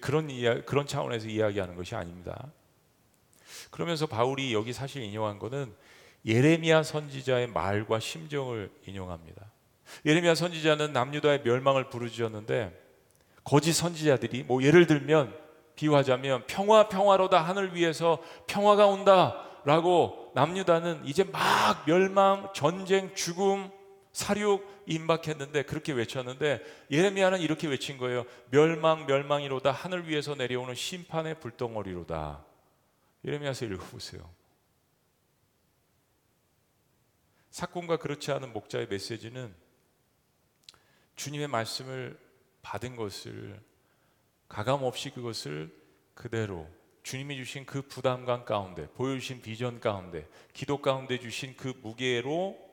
[0.01, 2.49] 그런 이야, 그런 차원에서 이야기하는 것이 아닙니다.
[3.71, 5.73] 그러면서 바울이 여기 사실 인용한 것은
[6.25, 9.43] 예레미야 선지자의 말과 심정을 인용합니다.
[10.05, 12.87] 예레미야 선지자는 남유다의 멸망을 부르짖었는데
[13.45, 15.35] 거짓 선지자들이 뭐 예를 들면
[15.77, 23.71] 비유하자면 평화 평화로다 하늘 위에서 평화가 온다라고 남유다는 이제 막 멸망, 전쟁, 죽음,
[24.19, 28.27] 사륙 임박했는데 그렇게 외쳤는데 예레미야는 이렇게 외친 거예요.
[28.51, 32.45] 멸망 멸망이로다 하늘 위에서 내려오는 심판의 불덩어리로다.
[33.25, 34.29] 예레미야서 읽어보세요.
[37.53, 39.55] 사건과 그렇지 않은 목자의 메시지는
[41.15, 42.19] 주님의 말씀을
[42.63, 43.63] 받은 것을
[44.49, 45.73] 가감 없이 그것을
[46.17, 46.69] 그대로
[47.05, 52.68] 주님이 주신 그 부담감 가운데 보여주신 비전 가운데 기도 가운데 주신 그 무게로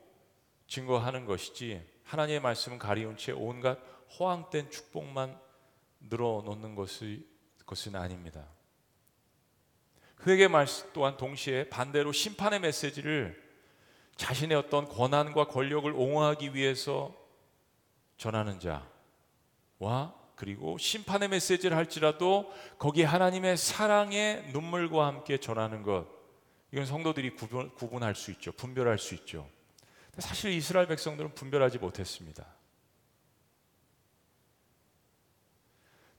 [0.66, 3.78] 증거하는 것이지 하나님의 말씀은 가리운 채 온갖
[4.18, 5.38] 허황된 축복만
[6.00, 7.26] 늘어놓는 것이,
[7.66, 8.46] 것은 아닙니다.
[10.26, 13.44] 회개 말씀 또한 동시에 반대로 심판의 메시지를
[14.16, 17.14] 자신의 어떤 권한과 권력을 옹호하기 위해서
[18.16, 26.06] 전하는 자와 그리고 심판의 메시지를 할지라도 거기에 하나님의 사랑의 눈물과 함께 전하는 것
[26.72, 28.52] 이건 성도들이 구분, 구분할 수 있죠.
[28.52, 29.48] 분별할 수 있죠.
[30.18, 32.46] 사실 이스라엘 백성들은 분별하지 못했습니다.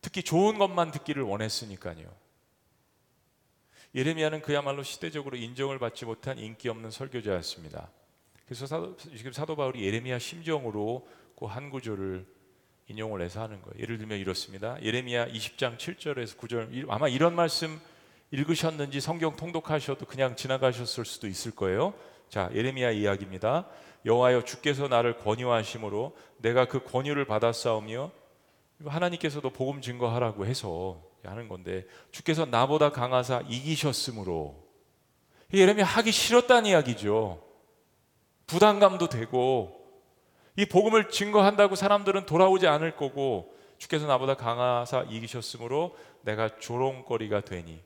[0.02, 2.16] 특히 좋은 것만 듣기를 원했으니까요.
[3.96, 7.90] 예레미야는 그야말로 시대적으로 인정을 받지 못한 인기 없는 설교자였습니다.
[8.46, 11.08] 그래서 사도, 지금 사도 바울이 예레미야 심정으로
[11.38, 12.26] 그 한 구절을
[12.88, 13.80] 인용을 해서 하는 거예요.
[13.80, 14.82] 예를 들면 이렇습니다.
[14.82, 17.80] 예레미야 20장 7절에서 9절 아마 이런 말씀
[18.32, 21.94] 읽으셨는지 성경 통독하셔도 그냥 지나가셨을 수도 있을 거예요.
[22.30, 23.68] 자, 예레미야 이야기입니다.
[24.06, 28.12] 여호와여 주께서 나를 권유하심으로 내가 그 권유를 받았사오며
[28.86, 34.56] 하나님께서도 복음 증거하라고 해서 하는 건데 주께서 나보다 강하사 이기셨으므로
[35.54, 37.44] 예레미야 하기 싫었다는 이야기죠.
[38.46, 39.78] 부담감도 되고
[40.56, 47.82] 이 복음을 증거한다고 사람들은 돌아오지 않을 거고 주께서 나보다 강하사 이기셨으므로 내가 조롱거리가 되니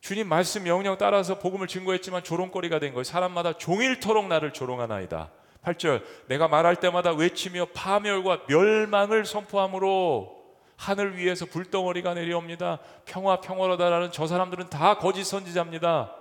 [0.00, 3.04] 주님 말씀 명령 따라서 복음을 증거했지만 조롱거리가 된 거예요.
[3.04, 5.30] 사람마다 종일토록 나를 조롱하나이다.
[5.62, 10.40] 8절 내가 말할 때마다 외치며 파멸과 멸망을 선포함으로
[10.76, 12.78] 하늘 위에서 불덩어리가 내려옵니다.
[13.04, 16.16] 평화 평화로다라는 저 사람들은 다 거짓 선지자입니다.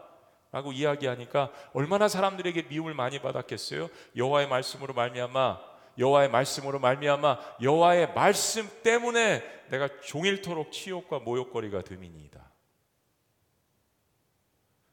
[0.51, 3.89] 라고 이야기하니까 얼마나 사람들에게 미움을 많이 받았겠어요?
[4.17, 5.59] 여호와의 말씀으로 말미암아
[5.97, 12.48] 여호와의 말씀으로 말미암아 여호와의 말씀 때문에 내가 종일토록 치욕과 모욕거리가 됨이니이다.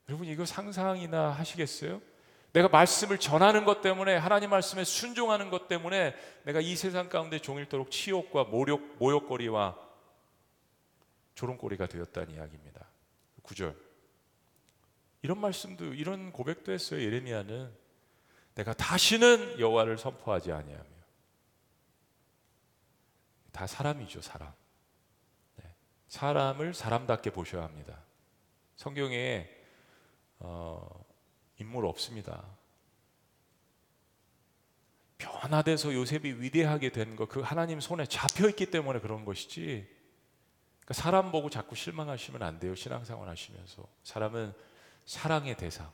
[0.08, 2.00] 여러분 이거 상상이나 하시겠어요?
[2.52, 6.14] 내가 말씀을 전하는 것 때문에 하나님 말씀에 순종하는 것 때문에
[6.44, 9.76] 내가 이 세상 가운데 종일토록 치욕과 모욕, 모욕거리와
[11.34, 12.86] 조롱거리가 되었다는 이야기입니다.
[13.42, 13.76] 9절.
[15.22, 17.02] 이런 말씀도 이런 고백도 했어요.
[17.02, 17.70] 예레미야는
[18.54, 20.96] 내가 다시는 여호와를 선포하지 아니하며
[23.52, 24.52] 다 사람이죠, 사람.
[25.56, 25.74] 네.
[26.08, 27.98] 사람을 사람답게 보셔야 합니다.
[28.76, 29.55] 성경에
[30.38, 31.04] 어,
[31.58, 32.44] 인물 없습니다.
[35.18, 39.88] 변화돼서 요셉이 위대하게 된 거, 그 하나님 손에 잡혀 있기 때문에 그런 것이지.
[40.80, 42.74] 그러니까 사람 보고 자꾸 실망하시면 안 돼요.
[42.74, 44.52] 신앙생활 하시면서 사람은
[45.04, 45.90] 사랑의 대상.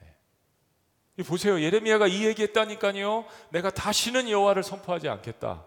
[0.00, 1.22] 네.
[1.22, 3.26] 보세요, 예레미야가 이 얘기했다니까요.
[3.50, 5.66] 내가 다시는 여호와를 선포하지 않겠다.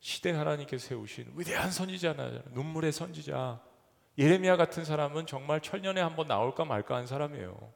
[0.00, 3.62] 시대 하나님께서 세우신 위대한 선지자나 눈물의 선지자
[4.18, 7.72] 예레미야 같은 사람은 정말 천년에 한 번 나올까 말까 한 사람이에요.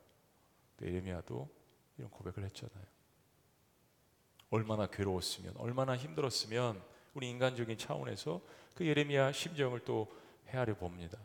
[0.83, 1.49] 예레미야도
[1.99, 2.85] 이런 고백을 했잖아요.
[4.51, 6.81] 얼마나 괴로웠으면, 얼마나 힘들었으면
[7.15, 8.41] 우리 인간적인 차원에서
[8.75, 10.13] 그 예레미야 심정을 또
[10.49, 11.19] 헤아려 봅니다.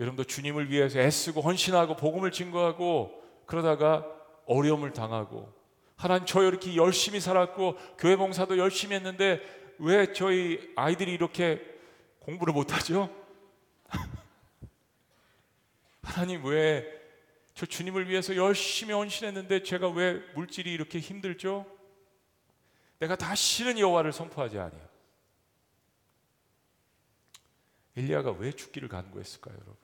[0.00, 4.06] 여러분도 주님을 위해서 애쓰고 헌신하고 복음을 증거하고 그러다가
[4.46, 5.52] 어려움을 당하고
[5.96, 9.40] 하나님 저 이렇게 열심히 살았고 교회 봉사도 열심히 했는데
[9.78, 11.60] 왜 저희 아이들이 이렇게
[12.20, 13.10] 공부를 못하죠?
[16.12, 17.02] 하나님 왜
[17.54, 21.66] 저 주님을 위해서 열심히 헌신했는데 제가 왜 물질이 이렇게 힘들죠?
[22.98, 24.88] 내가 다시는 여호와를 선포하지 아니요.
[27.96, 29.76] 엘리야가 왜 죽기를 간구했을까요, 여러분?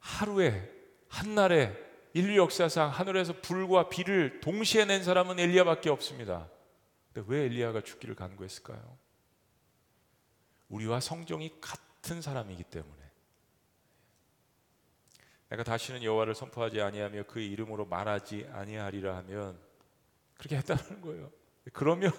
[0.00, 0.68] 하루에
[1.08, 1.76] 한 날에
[2.12, 6.50] 인류 역사상 하늘에서 불과 비를 동시에 낸 사람은 엘리야밖에 없습니다.
[7.12, 8.98] 근데 왜 엘리야가 죽기를 간구했을까요?
[10.70, 12.99] 우리와 성정이 같은 사람이기 때문에
[15.50, 19.58] 내가 다시는 여호와를 선포하지 아니하며 그의 이름으로 말하지 아니하리라 하면
[20.38, 21.30] 그렇게 했다는 거예요.
[21.72, 22.12] 그러면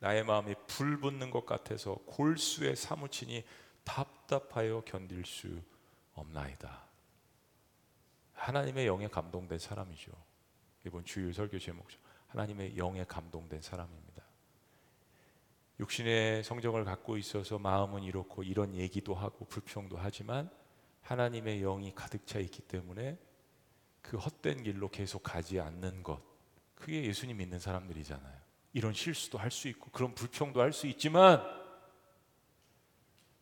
[0.00, 3.44] 나의 마음이 불 붙는 것 같아서 골수에 사무치니
[3.84, 5.60] 답답하여 견딜 수
[6.14, 6.84] 없나이다.
[8.32, 10.12] 하나님의 영에 감동된 사람이죠.
[10.86, 11.98] 이번 주일 설교 제목이죠.
[12.28, 14.22] 하나님의 영에 감동된 사람입니다.
[15.80, 20.50] 육신의 성정을 갖고 있어서 마음은 이렇고 이런 얘기도 하고 불평도 하지만
[21.08, 23.18] 하나님의 영이 가득 차 있기 때문에
[24.02, 26.20] 그 헛된 길로 계속 가지 않는 것.
[26.74, 28.38] 그게 예수님 믿는 사람들이잖아요.
[28.74, 31.42] 이런 실수도 할 수 있고 그런 불평도 할 수 있지만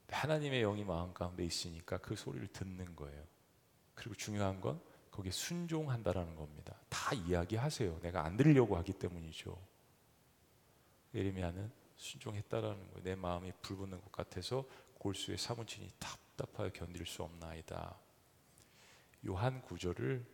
[0.09, 3.25] 하나님의 영이 마음 가운데 있으니까 그 소리를 듣는 거예요.
[3.97, 6.79] 그리고 중요한 건 거기에 순종한다라는 겁니다.
[6.89, 7.99] 다 이야기하세요.
[8.01, 9.59] 내가 안 들으려고 하기 때문이죠.
[11.15, 13.03] 예레미야는 순종했다라는 거예요.
[13.03, 14.65] 내 마음이 불붙는 것 같아서
[14.99, 15.91] 골수에 사무친이
[16.37, 17.99] 답답하여 견딜 수 없나이다.
[19.27, 20.25] 요한 구절을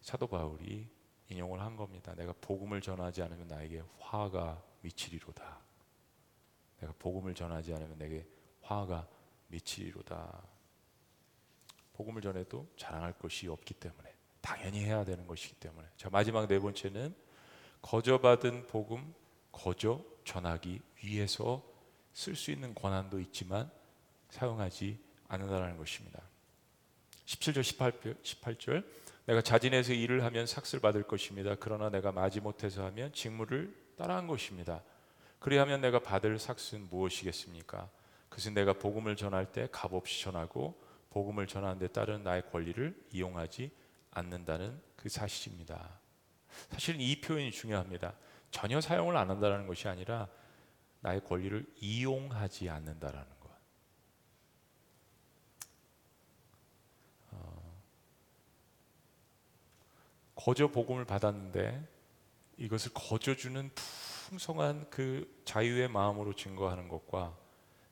[0.00, 0.88] 사도 바울이
[1.28, 2.14] 인용을 한 겁니다.
[2.14, 5.60] 내가 복음을 전하지 않으면 나에게 화가 미치리로다.
[6.80, 8.26] 내가 복음을 전하지 않으면 내게
[8.62, 9.06] 화가
[9.48, 10.42] 미치리로다.
[11.92, 17.14] 복음을 전해도 자랑할 것이 없기 때문에 당연히 해야 되는 것이기 때문에 자 마지막 네 번째는
[17.82, 19.12] 거저받은 복음
[19.52, 21.62] 거저 전하기 위해서
[22.12, 23.70] 쓸 수 있는 권한도 있지만
[24.30, 26.20] 사용하지 않는다는 것입니다.
[27.26, 28.84] 17절 18, 18절
[29.26, 31.54] 내가 자진해서 일을 하면 삭슬 받을 것입니다.
[31.60, 34.82] 그러나 내가 마지 못해서 하면 직무를 따라한 것입니다.
[35.38, 37.90] 그리하면 내가 받을 삭은 무엇이겠습니까?
[38.28, 43.70] 그것은 내가 복음을 전할 때 값없이 전하고 복음을 전하는 데 따른 나의 권리를 이용하지
[44.10, 46.00] 않는다는 그 사실입니다.
[46.70, 48.14] 사실은 이 표현이 중요합니다.
[48.50, 50.28] 전혀 사용을 안 한다는 것이 아니라
[51.00, 53.50] 나의 권리를 이용하지 않는다라는 것.
[57.30, 57.82] 어,
[60.48, 61.86] 거저 복음을 받았는데
[62.56, 67.36] 이것을 거저 주는 풍성한 그 자유의 마음으로 증거하는 것과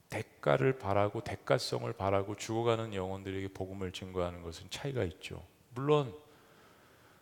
[0.09, 5.47] 대가를 바라고 대가성을 바라고 죽어가는 영혼들에게 복음을 증거하는 것은 차이가 있죠.
[5.75, 6.17] 물론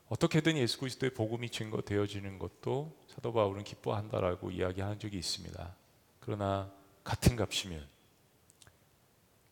[0.09, 5.75] 어떻게든 예수 그리스도의 복음이 증거되어지는 것도 사도 바울은 기뻐한다라고 이야기한 적이 있습니다.
[6.21, 7.85] 그러나 같은 값이면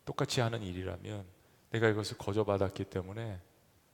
[0.05, 1.25] 똑같이 하는 일이라면
[1.71, 3.41] 내가 이것을 거저 받았기 때문에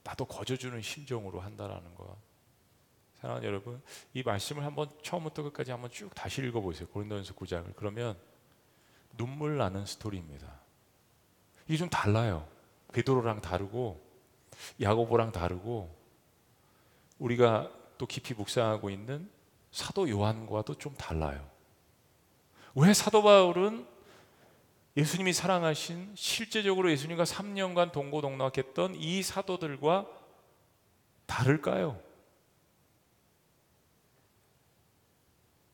[0.08, 2.16] 나도 거저주는 심정으로 한다라는 것.
[3.20, 3.82] 사랑하는 여러분,
[4.14, 6.88] 이 말씀을 한번 처음부터 끝까지 한번 쭉 다시 읽어보세요.
[6.88, 7.74] 고린도전서 9장을.
[7.76, 8.16] 그러면
[9.18, 10.60] 눈물 나는 스토리입니다.
[11.66, 12.48] 이게 좀 달라요.
[12.94, 14.02] 베드로랑 다르고
[14.80, 15.94] 야고보랑 다르고
[17.18, 19.30] 우리가 또 깊이 묵상하고 있는
[19.72, 21.46] 사도 요한과도 좀 달라요.
[22.74, 23.86] 왜 사도 바울은
[24.96, 30.06] 예수님이 사랑하신 실제적으로 예수님과 3년간 동고동락했던 이 사도들과
[31.26, 32.00] 다를까요?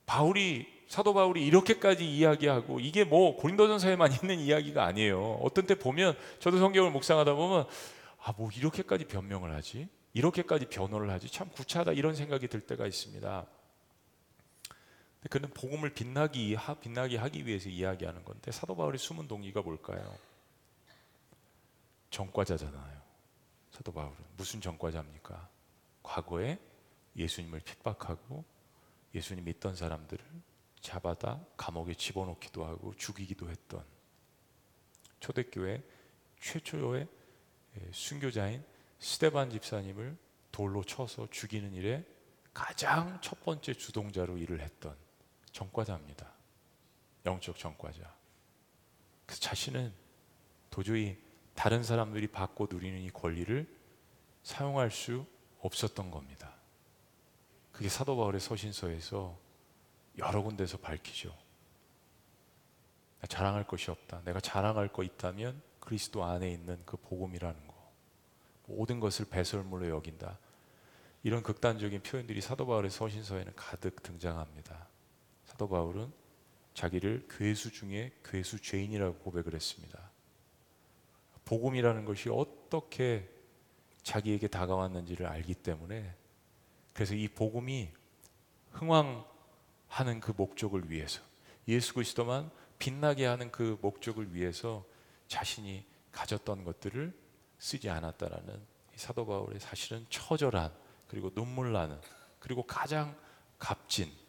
[0.05, 5.39] 바울이 사도 바울이 이렇게까지 이야기하고 이게 뭐 고린도전서에만 있는 이야기가 아니에요.
[5.43, 7.67] 어떤 때 보면 저도 성경을 묵상하다 보면
[8.27, 9.89] 아 뭐 이렇게까지 변명을 하지?
[10.15, 11.29] 이렇게까지 변호를 하지?
[11.29, 13.47] 참 구차하다 이런 생각이 들 때가 있습니다.
[15.31, 20.17] 그는 복음을 빛나기 빛나게 하기 위해서 이야기하는 건데 사도 바울의 숨은 동기가 뭘까요?
[22.11, 23.03] 전과자잖아요.
[23.71, 25.49] 사도 바울은 무슨 전과자입니까?
[26.03, 26.59] 과거에
[27.17, 28.45] 예수님을 핍박하고
[29.15, 30.25] 예수님 믿던 사람들을
[30.81, 33.85] 잡아다 감옥에 집어넣기도 하고 죽이기도 했던
[35.21, 35.83] 초대교회
[36.41, 37.09] 최초의
[37.77, 38.63] 예, 순교자인
[38.99, 40.17] 스테반 집사님을
[40.53, 42.05] 돌로 쳐서 죽이는 일에
[42.53, 44.97] 가장 첫 번째 주동자로 일을 했던
[45.55, 46.31] 전과자입니다.
[47.25, 48.13] 영적 전과자.
[49.25, 49.95] 그 자신은
[50.69, 51.17] 도저히
[51.55, 53.67] 다른 사람들이 받고 누리는 이 권리를
[54.43, 55.25] 사용할 수
[55.61, 56.53] 없었던 겁니다.
[57.73, 59.39] 그게 사도 바울의 서신서에서
[60.19, 61.35] 여러 군데서 밝히죠.
[63.29, 64.23] 자랑할 것이 없다.
[64.25, 67.75] 내가 자랑할 거 있다면 그리스도 안에 있는 그 복음이라는 거.
[68.67, 70.39] 모든 것을 배설물로 여긴다.
[71.23, 74.94] 이런 극단적인 표현들이 사도 바울의 서신서에는 가득 등장합니다.
[75.55, 76.13] 사도 바울은
[76.75, 80.11] 자기를 괴수 중에 괴수 죄인이라고 고백을 했습니다.
[81.45, 83.29] 복음이라는 것이 어떻게
[84.03, 86.13] 자기에게 다가왔는지를 알기 때문에
[86.93, 87.89] 그래서 이 복음이
[88.73, 89.25] 흥왕
[89.87, 91.23] 하는 그 목적을 위해서
[91.69, 94.85] 예수 그리스도만 빛나게 하는 그 목적을 위해서
[95.29, 97.17] 자신이 가졌던 것들을
[97.59, 98.61] 쓰지 않았다라는
[98.97, 100.75] 사도 바울의 사실은 처절한
[101.07, 102.01] 그리고 눈물 나는
[102.41, 103.17] 그리고 가장
[103.61, 104.24] 값진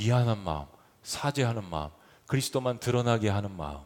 [0.00, 0.66] 미안한 마음,
[1.02, 1.90] 사죄하는 마음,
[2.26, 3.80] 그리스도만 드러나게 하는 마음.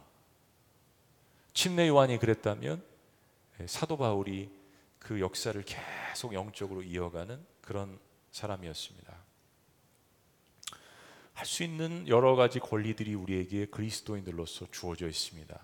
[1.53, 2.81] 침례 요한이 그랬다면
[3.65, 4.49] 사도 바울이
[4.97, 7.99] 그 역사를 계속 영적으로 이어가는 그런
[8.31, 9.13] 사람이었습니다.
[11.33, 15.59] 할 수 있는 여러 가지 권리들이 우리에게 그리스도인들로서 주어져 있습니다.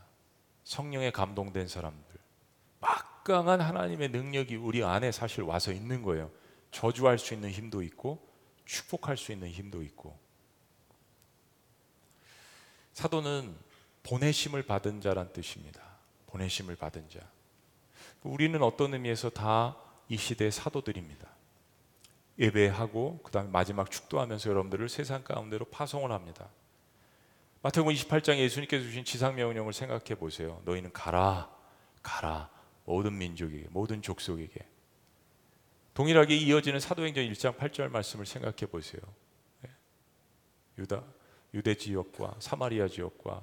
[0.65, 2.19] 성령에 감동된 사람들,
[2.81, 6.29] 막강한 하나님의 능력이 우리 안에 사실 와서 있는 거예요.
[6.71, 8.21] 저주할 수 있는 힘도 있고
[8.65, 10.19] 축복할 수 있는 힘도 있고.
[12.93, 13.55] 사도는
[14.03, 15.81] 보내심을 받은 자란 뜻입니다.
[16.27, 17.19] 보내심을 받은 자.
[18.23, 21.25] 우리는 어떤 의미에서 다 이 시대의 사도들입니다.
[22.37, 26.49] 예배하고 그다음에 마지막 축도하면서 여러분들을 세상 가운데로 파송을 합니다.
[27.61, 30.61] 마태복음 28장에 예수님께서 주신 지상 명령을 생각해 보세요.
[30.65, 31.49] 너희는 가라,
[32.03, 32.49] 가라
[32.83, 34.67] 모든 민족에게, 모든 족속에게.
[35.93, 39.01] 동일하게 이어지는 사도행전 1장 8절 말씀을 생각해 보세요.
[39.65, 39.71] 예.
[40.77, 41.05] 유다,
[41.53, 43.41] 유대 지역과 사마리아 지역과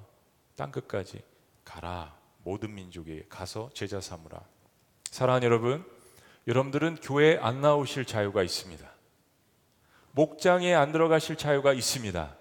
[0.55, 1.21] 땅 끝까지
[1.63, 4.41] 가라 모든 민족에게 가서 제자 삼으라.
[5.11, 5.85] 사랑하는 여러분,
[6.47, 8.89] 여러분들은 교회에 안 나오실 자유가 있습니다.
[10.11, 12.35] 목장에 안 들어가실 자유가 있습니다.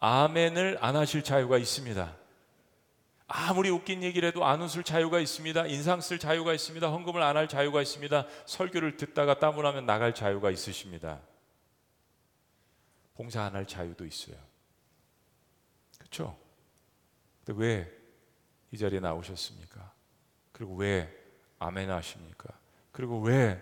[0.00, 2.16] 아멘을 안 하실 자유가 있습니다.
[3.28, 5.66] 아무리 웃긴 얘기를 해도 안 웃을 자유가 있습니다.
[5.66, 6.88] 인상 쓸 자유가 있습니다.
[6.88, 8.26] 헌금을 안 할 자유가 있습니다.
[8.46, 11.20] 설교를 듣다가 땀을 하면 나갈 자유가 있으십니다.
[13.14, 14.36] 봉사 안 할 자유도 있어요.
[16.08, 16.38] 그렇죠?
[17.44, 17.96] 근데 왜
[18.76, 19.92] 이 자리에 나오셨습니까?
[20.52, 21.10] 그리고 왜
[21.58, 22.50] 아멘 하십니까?
[22.92, 23.58] 그리고 왜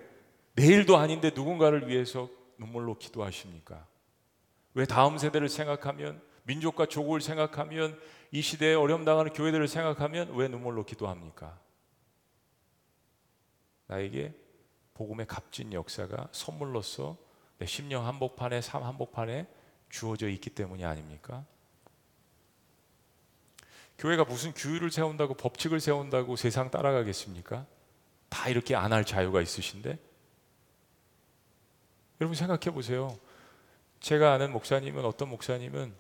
[0.54, 2.28] 내일도 아닌데 누군가를 위해서
[2.58, 3.86] 눈물로 기도하십니까?
[4.74, 8.00] 왜 다음 세대를 생각하면 민족과 조국을 생각하면
[8.32, 11.58] 이 시대에 어려움 당하는 교회들을 생각하면 왜 눈물로 기도합니까?
[13.86, 14.34] 나에게
[14.94, 17.16] 복음의 값진 역사가 선물로서
[17.58, 19.46] 내 심령 한복판에 삶 한복판에
[19.88, 21.44] 주어져 있기 때문이 아닙니까?
[24.04, 27.64] 교회가 무슨 규율을 세운다고 법칙을 세운다고 세상 따라가겠습니까?
[28.28, 29.98] 다 이렇게 안 할 자유가 있으신데
[32.20, 33.18] 여러분 생각해 보세요.
[34.00, 35.94] 제가 아는 목사님은 어떤 목사님은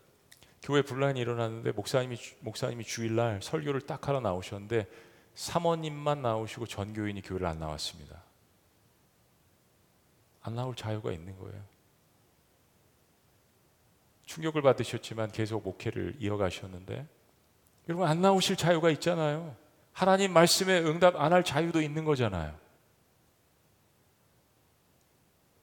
[0.62, 4.86] 교회 분란이 일어났는데 목사님이 목사님이 주일날 설교를 딱 하러 나오셨는데
[5.34, 8.22] 사모님만 나오시고 전교인이 교회를 안 나왔습니다.
[10.42, 11.64] 안 나올 자유가 있는 거예요.
[14.26, 17.13] 충격을 받으셨지만 계속 목회를 이어가셨는데
[17.88, 19.56] 여러분 안 나오실 자유가 있잖아요.
[19.92, 22.56] 하나님 말씀에 응답 안 할 자유도 있는 거잖아요.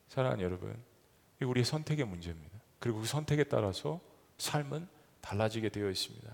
[0.10, 0.76] 사랑하는 여러분,
[1.42, 2.60] 이 우리의 선택의 문제입니다.
[2.80, 4.00] 그리고 그 선택에 따라서
[4.38, 4.88] 삶은
[5.22, 6.30] 달라지게 되어 있습니다.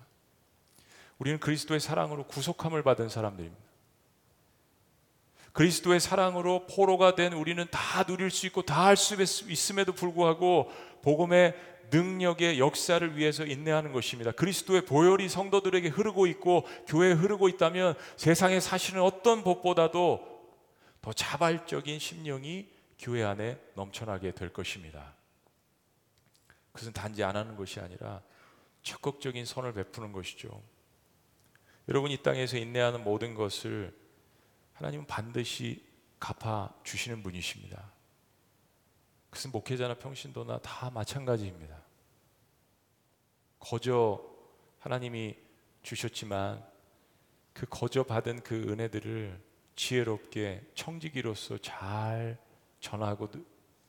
[1.19, 3.67] 우리는 그리스도의 사랑으로 구속함을 받은 사람들입니다.
[5.53, 9.15] 그리스도의 사랑으로 포로가 된 우리는 다 누릴 수 있고 다 할 수
[9.49, 10.71] 있음에도 불구하고
[11.01, 11.55] 복음의
[11.91, 14.31] 능력의 역사를 위해서 인내하는 것입니다.
[14.31, 20.37] 그리스도의 보혈이 성도들에게 흐르고 있고 교회에 흐르고 있다면 세상에 사실은 어떤 법보다도
[21.01, 22.67] 더 자발적인 심령이
[22.99, 25.13] 교회 안에 넘쳐나게 될 것입니다.
[26.71, 28.21] 그것은 단지 안 하는 것이 아니라
[28.83, 30.61] 적극적인 선을 베푸는 것이죠.
[31.89, 33.97] 여러분 이 땅에서 인내하는 모든 것을
[34.73, 35.85] 하나님은 반드시
[36.19, 37.96] 갚아 주시는 분이십니다.
[39.29, 41.81] 그것은 목회자나 평신도나 다 마찬가지입니다.
[43.59, 44.23] 거저
[44.79, 45.35] 하나님이
[45.81, 46.65] 주셨지만
[47.53, 49.41] 그 거저 받은 그 은혜들을
[49.75, 52.37] 지혜롭게 청지기로서 잘
[52.79, 53.29] 전하고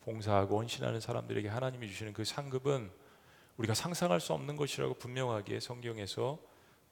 [0.00, 2.90] 봉사하고 헌신하는 사람들에게 하나님이 주시는 그 상급은
[3.58, 6.38] 우리가 상상할 수 없는 것이라고 분명하게 성경에서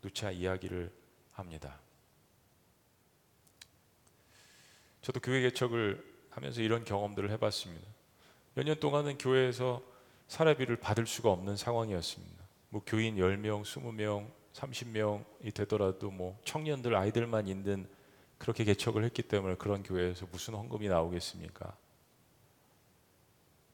[0.02, 0.92] 누차 이야기를
[1.32, 1.80] 합니다.
[5.00, 7.95] 저도 교회 개척을 하면서 이런 경험들을 해봤습니다.
[8.56, 9.82] 몇 년 동안은 교회에서
[10.28, 12.42] 사례비를 받을 수가 없는 상황이었습니다.
[12.70, 17.86] 뭐 교인 10명, 20명, 30명이 되더라도 뭐 청년들 아이들만 있는
[18.38, 21.76] 그렇게 개척을 했기 때문에 그런 교회에서 무슨 헌금이 나오겠습니까?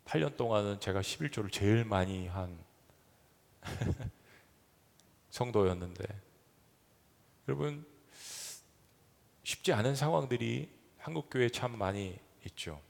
[0.06, 2.58] 8년 동안은 제가 11조를 제일 많이 한
[5.30, 6.04] 성도였는데
[7.46, 7.86] 여러분
[9.44, 10.68] 쉽지 않은 상황들이
[10.98, 12.80] 한국 교회에 참 많이 있죠.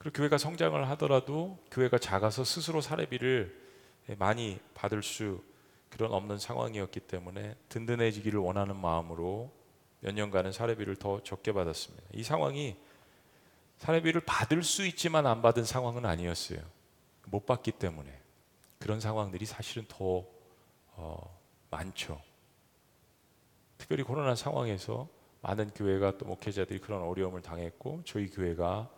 [0.00, 3.54] 그리고 교회가 성장을 하더라도 교회가 작아서 스스로 사례비를
[4.16, 5.42] 많이 받을 수
[5.90, 9.52] 그런 없는 상황이었기 때문에 든든해지기를 원하는 마음으로
[10.00, 12.02] 몇 년간은 사례비를 더 적게 받았습니다.
[12.14, 12.76] 이 상황이
[13.76, 16.60] 사례비를 받을 수 있지만 안 받은 상황은 아니었어요.
[17.26, 18.10] 못 받기 때문에
[18.78, 20.24] 그런 상황들이 사실은 더
[20.94, 21.38] 어,
[21.70, 22.22] 많죠.
[23.76, 25.08] 특별히 코로나 상황에서
[25.42, 28.88] 많은 교회가 또 목회자들이 그런 어려움을 당했고 저희 교회가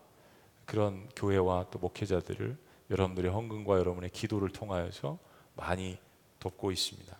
[0.72, 2.56] 그런 교회와 또 목회자들을
[2.88, 5.18] 여러분들의 헌금과 여러분의 기도를 통하여서
[5.54, 5.98] 많이
[6.38, 7.14] 돕고 있습니다.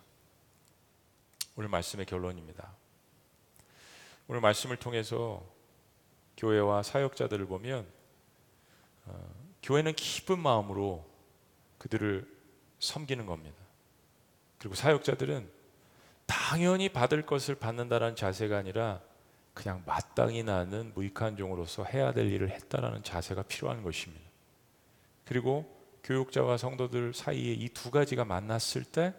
[1.55, 2.73] 오늘 말씀의 결론입니다.
[4.27, 5.45] 오늘 말씀을 통해서
[6.35, 7.85] 교회와 사역자들을 보면
[9.05, 11.07] 어, 교회는 기쁜 마음으로
[11.77, 12.27] 그들을
[12.79, 13.57] 섬기는 겁니다.
[14.57, 15.47] 그리고 사역자들은
[16.25, 18.99] 당연히 받을 것을 받는다라는 자세가 아니라
[19.53, 24.23] 그냥 마땅히 나는 무익한 종으로서 해야 될 일을 했다라는 자세가 필요한 것입니다.
[25.25, 25.65] 그리고
[26.03, 29.13] 교육자와 성도들 사이에 이 두 가지가 만났을 때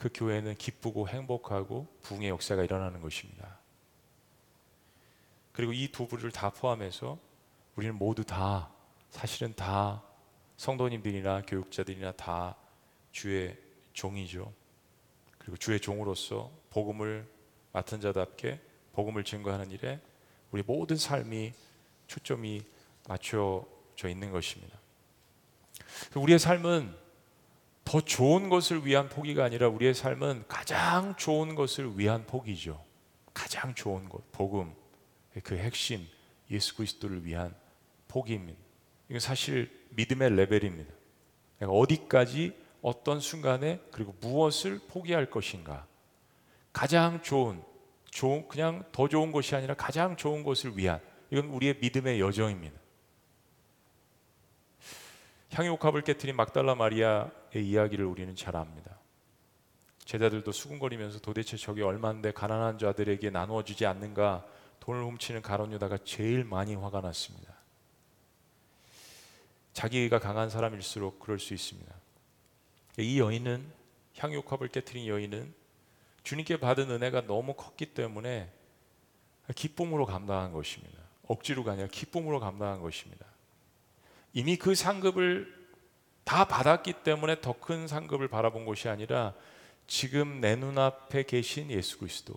[0.00, 3.58] 그 교회는 기쁘고 행복하고 부흥의 역사가 일어나는 것입니다.
[5.52, 7.18] 그리고 이 두 부를 다 포함해서
[7.76, 8.70] 우리는 모두 다
[9.10, 10.02] 사실은 다
[10.56, 12.56] 성도님들이나 교육자들이나 다
[13.12, 13.54] 주의
[13.92, 14.50] 종이죠.
[15.36, 17.30] 그리고 주의 종으로서 복음을
[17.72, 18.58] 맡은 자답게
[18.92, 20.00] 복음을 증거하는 일에
[20.50, 21.52] 우리 모든 삶이
[22.06, 22.62] 초점이
[23.08, 24.78] 맞춰져 있는 것입니다.
[26.14, 26.94] 우리의 삶은
[27.84, 32.84] 더 좋은 것을 위한 포기가 아니라 우리의 삶은 가장 좋은 것을 위한 포기죠.
[33.34, 34.72] 가장 좋은 것, 복음,
[35.42, 36.06] 그 핵심,
[36.50, 37.54] 예수 그리스도를 위한
[38.08, 38.58] 포기입니다.
[39.08, 40.92] 이건 사실 믿음의 레벨입니다.
[41.58, 45.86] 내가 어디까지 어떤 순간에 그리고 무엇을 포기할 것인가.
[46.72, 47.62] 가장 좋은
[48.10, 51.00] 좋은 그냥 더 좋은 것이 아니라 가장 좋은 것을 위한
[51.30, 52.78] 이건 우리의 믿음의 여정입니다.
[55.52, 58.98] 향유옥합을 깨뜨린 막달라 마리아의 이야기를 우리는 잘 압니다.
[60.04, 64.44] 제자들도 수군거리면서 도대체 저게 얼마인데 가난한 자들에게 나누어 주지 않는가
[64.80, 67.54] 돈을 훔치는 가론 유다가 제일 많이 화가 났습니다.
[69.72, 71.94] 자기가 강한 사람일수록 그럴 수 있습니다.
[72.98, 73.64] 이 여인은
[74.18, 75.54] 향유컵을 깨뜨린 여인은
[76.22, 78.52] 주님께 받은 은혜가 너무 컸기 때문에
[79.54, 80.98] 기쁨으로 감당한 것입니다.
[81.26, 83.26] 억지로가 아니라 기쁨으로 감당한 것입니다.
[84.32, 85.60] 이미 그 상급을
[86.24, 89.34] 다 받았기 때문에 더 큰 상급을 바라본 것이 아니라
[89.86, 92.34] 지금 내 눈앞에 계신 예수 그리스도,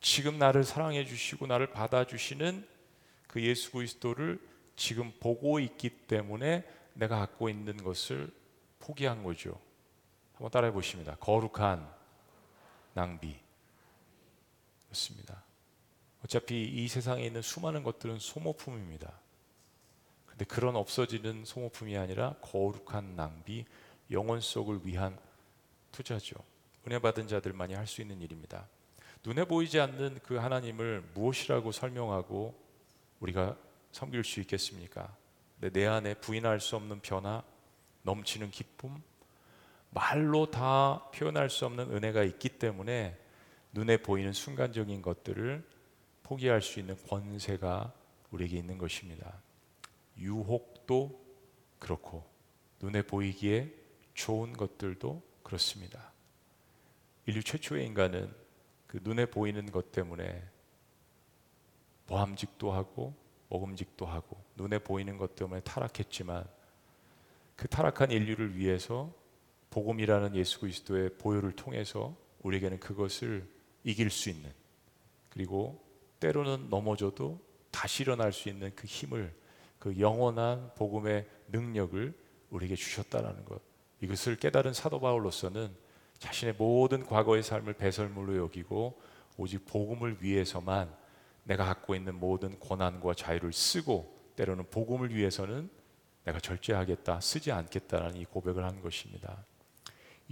[0.00, 2.66] 지금 나를 사랑해 주시고 나를 받아 주시는
[3.28, 4.38] 그 예수 그리스도를
[4.76, 8.30] 지금 보고 있기 때문에 내가 갖고 있는 것을
[8.78, 9.58] 포기한 거죠.
[10.34, 11.16] 한번 따라해 보십니다.
[11.20, 12.01] 거룩한
[12.94, 13.38] 낭비.
[14.90, 15.42] 였습니다.
[16.24, 19.12] 어차피 이 세상에 있는 수많은 것들은 소모품입니다.
[20.26, 23.64] 근데 그런 없어지는 소모품이 아니라 거룩한 낭비,
[24.10, 25.18] 영혼 속을 위한
[25.90, 26.36] 투자죠.
[26.86, 28.66] 은혜 받은 자들만이 할 수 있는 일입니다.
[29.24, 32.54] 눈에 보이지 않는 그 하나님을 무엇이라고 설명하고
[33.20, 33.56] 우리가
[33.92, 35.16] 섬길 수 있겠습니까?
[35.60, 37.44] 내 안에 부인할 수 없는 변화,
[38.02, 39.00] 넘치는 기쁨,
[39.92, 43.16] 말로 다 표현할 수 없는 은혜가 있기 때문에
[43.72, 45.66] 눈에 보이는 순간적인 것들을
[46.22, 47.92] 포기할 수 있는 권세가
[48.30, 49.40] 우리에게 있는 것입니다.
[50.16, 51.22] 유혹도
[51.78, 52.24] 그렇고
[52.80, 53.72] 눈에 보이기에
[54.14, 56.12] 좋은 것들도 그렇습니다.
[57.26, 58.32] 인류 최초의 인간은
[58.86, 60.42] 그 눈에 보이는 것 때문에
[62.06, 63.14] 모함직도 하고
[63.48, 66.46] 먹음직도 하고 눈에 보이는 것 때문에 타락했지만
[67.56, 69.12] 그 타락한 인류를 위해서
[69.72, 73.48] 복음이라는 예수 그리스도의 보혈을 통해서 우리에게는 그것을
[73.82, 74.52] 이길 수 있는
[75.30, 75.82] 그리고
[76.20, 79.34] 때로는 넘어져도 다시 일어날 수 있는 그 힘을
[79.78, 82.14] 그 영원한 복음의 능력을
[82.50, 83.60] 우리에게 주셨다라는 것.
[84.00, 85.74] 이것을 깨달은 사도 바울로서는
[86.18, 89.00] 자신의 모든 과거의 삶을 배설물로 여기고
[89.38, 90.94] 오직 복음을 위해서만
[91.44, 95.70] 내가 갖고 있는 모든 권한과 자유를 쓰고 때로는 복음을 위해서는
[96.24, 99.44] 내가 절제하겠다, 쓰지 않겠다라는 이 고백을 한 것입니다.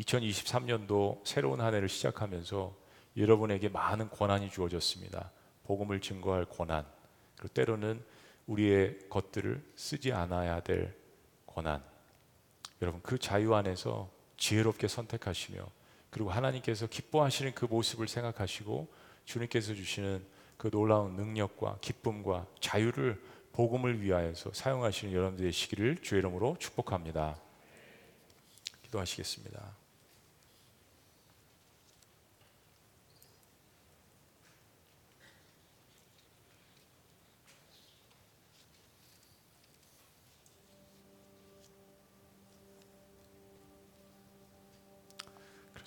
[0.00, 2.74] 2023년도 새로운 한 해를 시작하면서
[3.16, 5.30] 여러분에게 많은 권한이 주어졌습니다.
[5.64, 6.86] 복음을 증거할 권한,
[7.36, 8.02] 그리고 때로는
[8.46, 10.96] 우리의 것들을 쓰지 않아야 될
[11.46, 11.82] 권한.
[12.82, 15.66] 여러분 그 자유 안에서 지혜롭게 선택하시며
[16.08, 18.88] 그리고 하나님께서 기뻐하시는 그 모습을 생각하시고
[19.26, 20.24] 주님께서 주시는
[20.56, 23.22] 그 놀라운 능력과 기쁨과 자유를
[23.52, 27.36] 복음을 위하여서 사용하시는 여러분들 되시기를 주의 이름으로 축복합니다.
[28.82, 29.79] 기도하시겠습니다.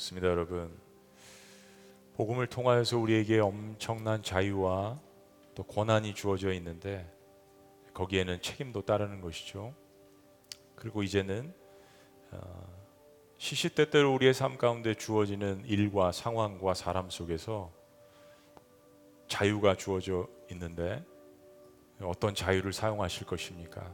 [0.04, 0.70] 그렇습니다, 여러분.
[2.18, 5.00] 복음을 통하여서 우리에게 엄청난 자유와
[5.56, 7.10] 또 권한이 주어져 있는데
[7.94, 9.74] 거기에는 책임도 따르는 것이죠.
[10.76, 11.54] 그리고 이제는
[12.32, 12.68] 어,
[13.38, 17.72] 시시때때로 우리의 삶 가운데 주어지는 일과 상황과 사람 속에서
[19.30, 21.02] 자유가 주어져 있는데
[22.02, 23.90] 어떤 자유를 사용하실 것입니까?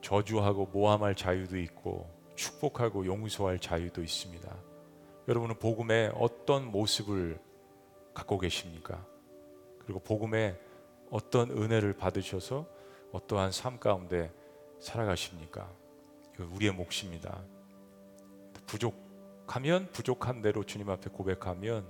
[0.00, 4.75] 저주하고 모함할 자유도 있고 축복하고 용서할 자유도 있습니다.
[5.28, 7.40] 여러분은 복음의 어떤 모습을
[8.14, 9.04] 갖고 계십니까?
[9.80, 10.56] 그리고 복음의
[11.10, 12.66] 어떤 은혜를 받으셔서
[13.12, 14.32] 어떠한 삶 가운데
[14.78, 15.68] 살아가십니까?
[16.34, 17.42] 이거 우리의 몫입니다.
[18.66, 21.86] 부족하면 부족한 대로 주님 앞에 고백하면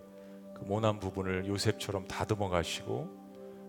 [0.55, 3.09] 그 모난 부분을 요셉처럼 다듬어 가시고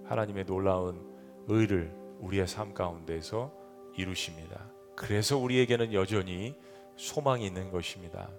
[0.06, 3.52] 하나님의 놀라운 의를 우리의 삶 가운데서
[3.98, 4.66] 이루십니다.
[4.96, 6.56] 그래서 우리에게는 여전히
[6.96, 8.30] 소망이 있는 것입니다.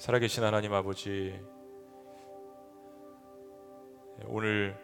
[0.00, 1.38] 살아계신 하나님 아버지,
[4.24, 4.74] 오늘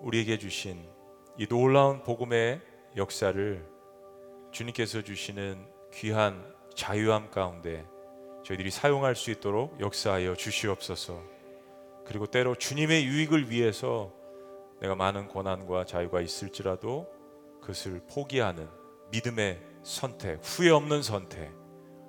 [0.00, 0.84] 우리에게 주신
[1.38, 2.60] 이 놀라운 복음의
[2.96, 3.64] 역사를
[4.50, 7.86] 주님께서 주시는 귀한 자유함 가운데
[8.44, 11.22] 저희들이 사용할 수 있도록 역사하여 주시옵소서.
[12.04, 14.12] 그리고 때로 주님의 유익을 위해서
[14.80, 17.06] 내가 많은 고난과 자유가 있을지라도
[17.60, 18.68] 그것을 포기하는
[19.12, 21.52] 믿음의 선택, 후회 없는 선택,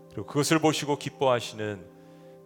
[0.09, 1.92] 그리고 그것을 보시고 기뻐하시는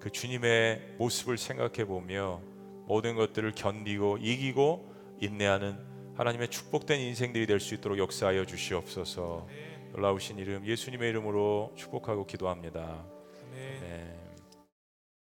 [0.08, 2.42] 그 주님의 모습을 생각해 보며
[2.86, 4.90] 모든 것들을 견디고 이기고
[5.20, 5.78] 인내하는
[6.16, 9.46] 하나님의 축복된 인생들이 될 수 있도록 역사하여 주시옵소서.
[9.92, 13.06] 놀라우신 이름 예수님의 이름으로 축복하고 기도합니다.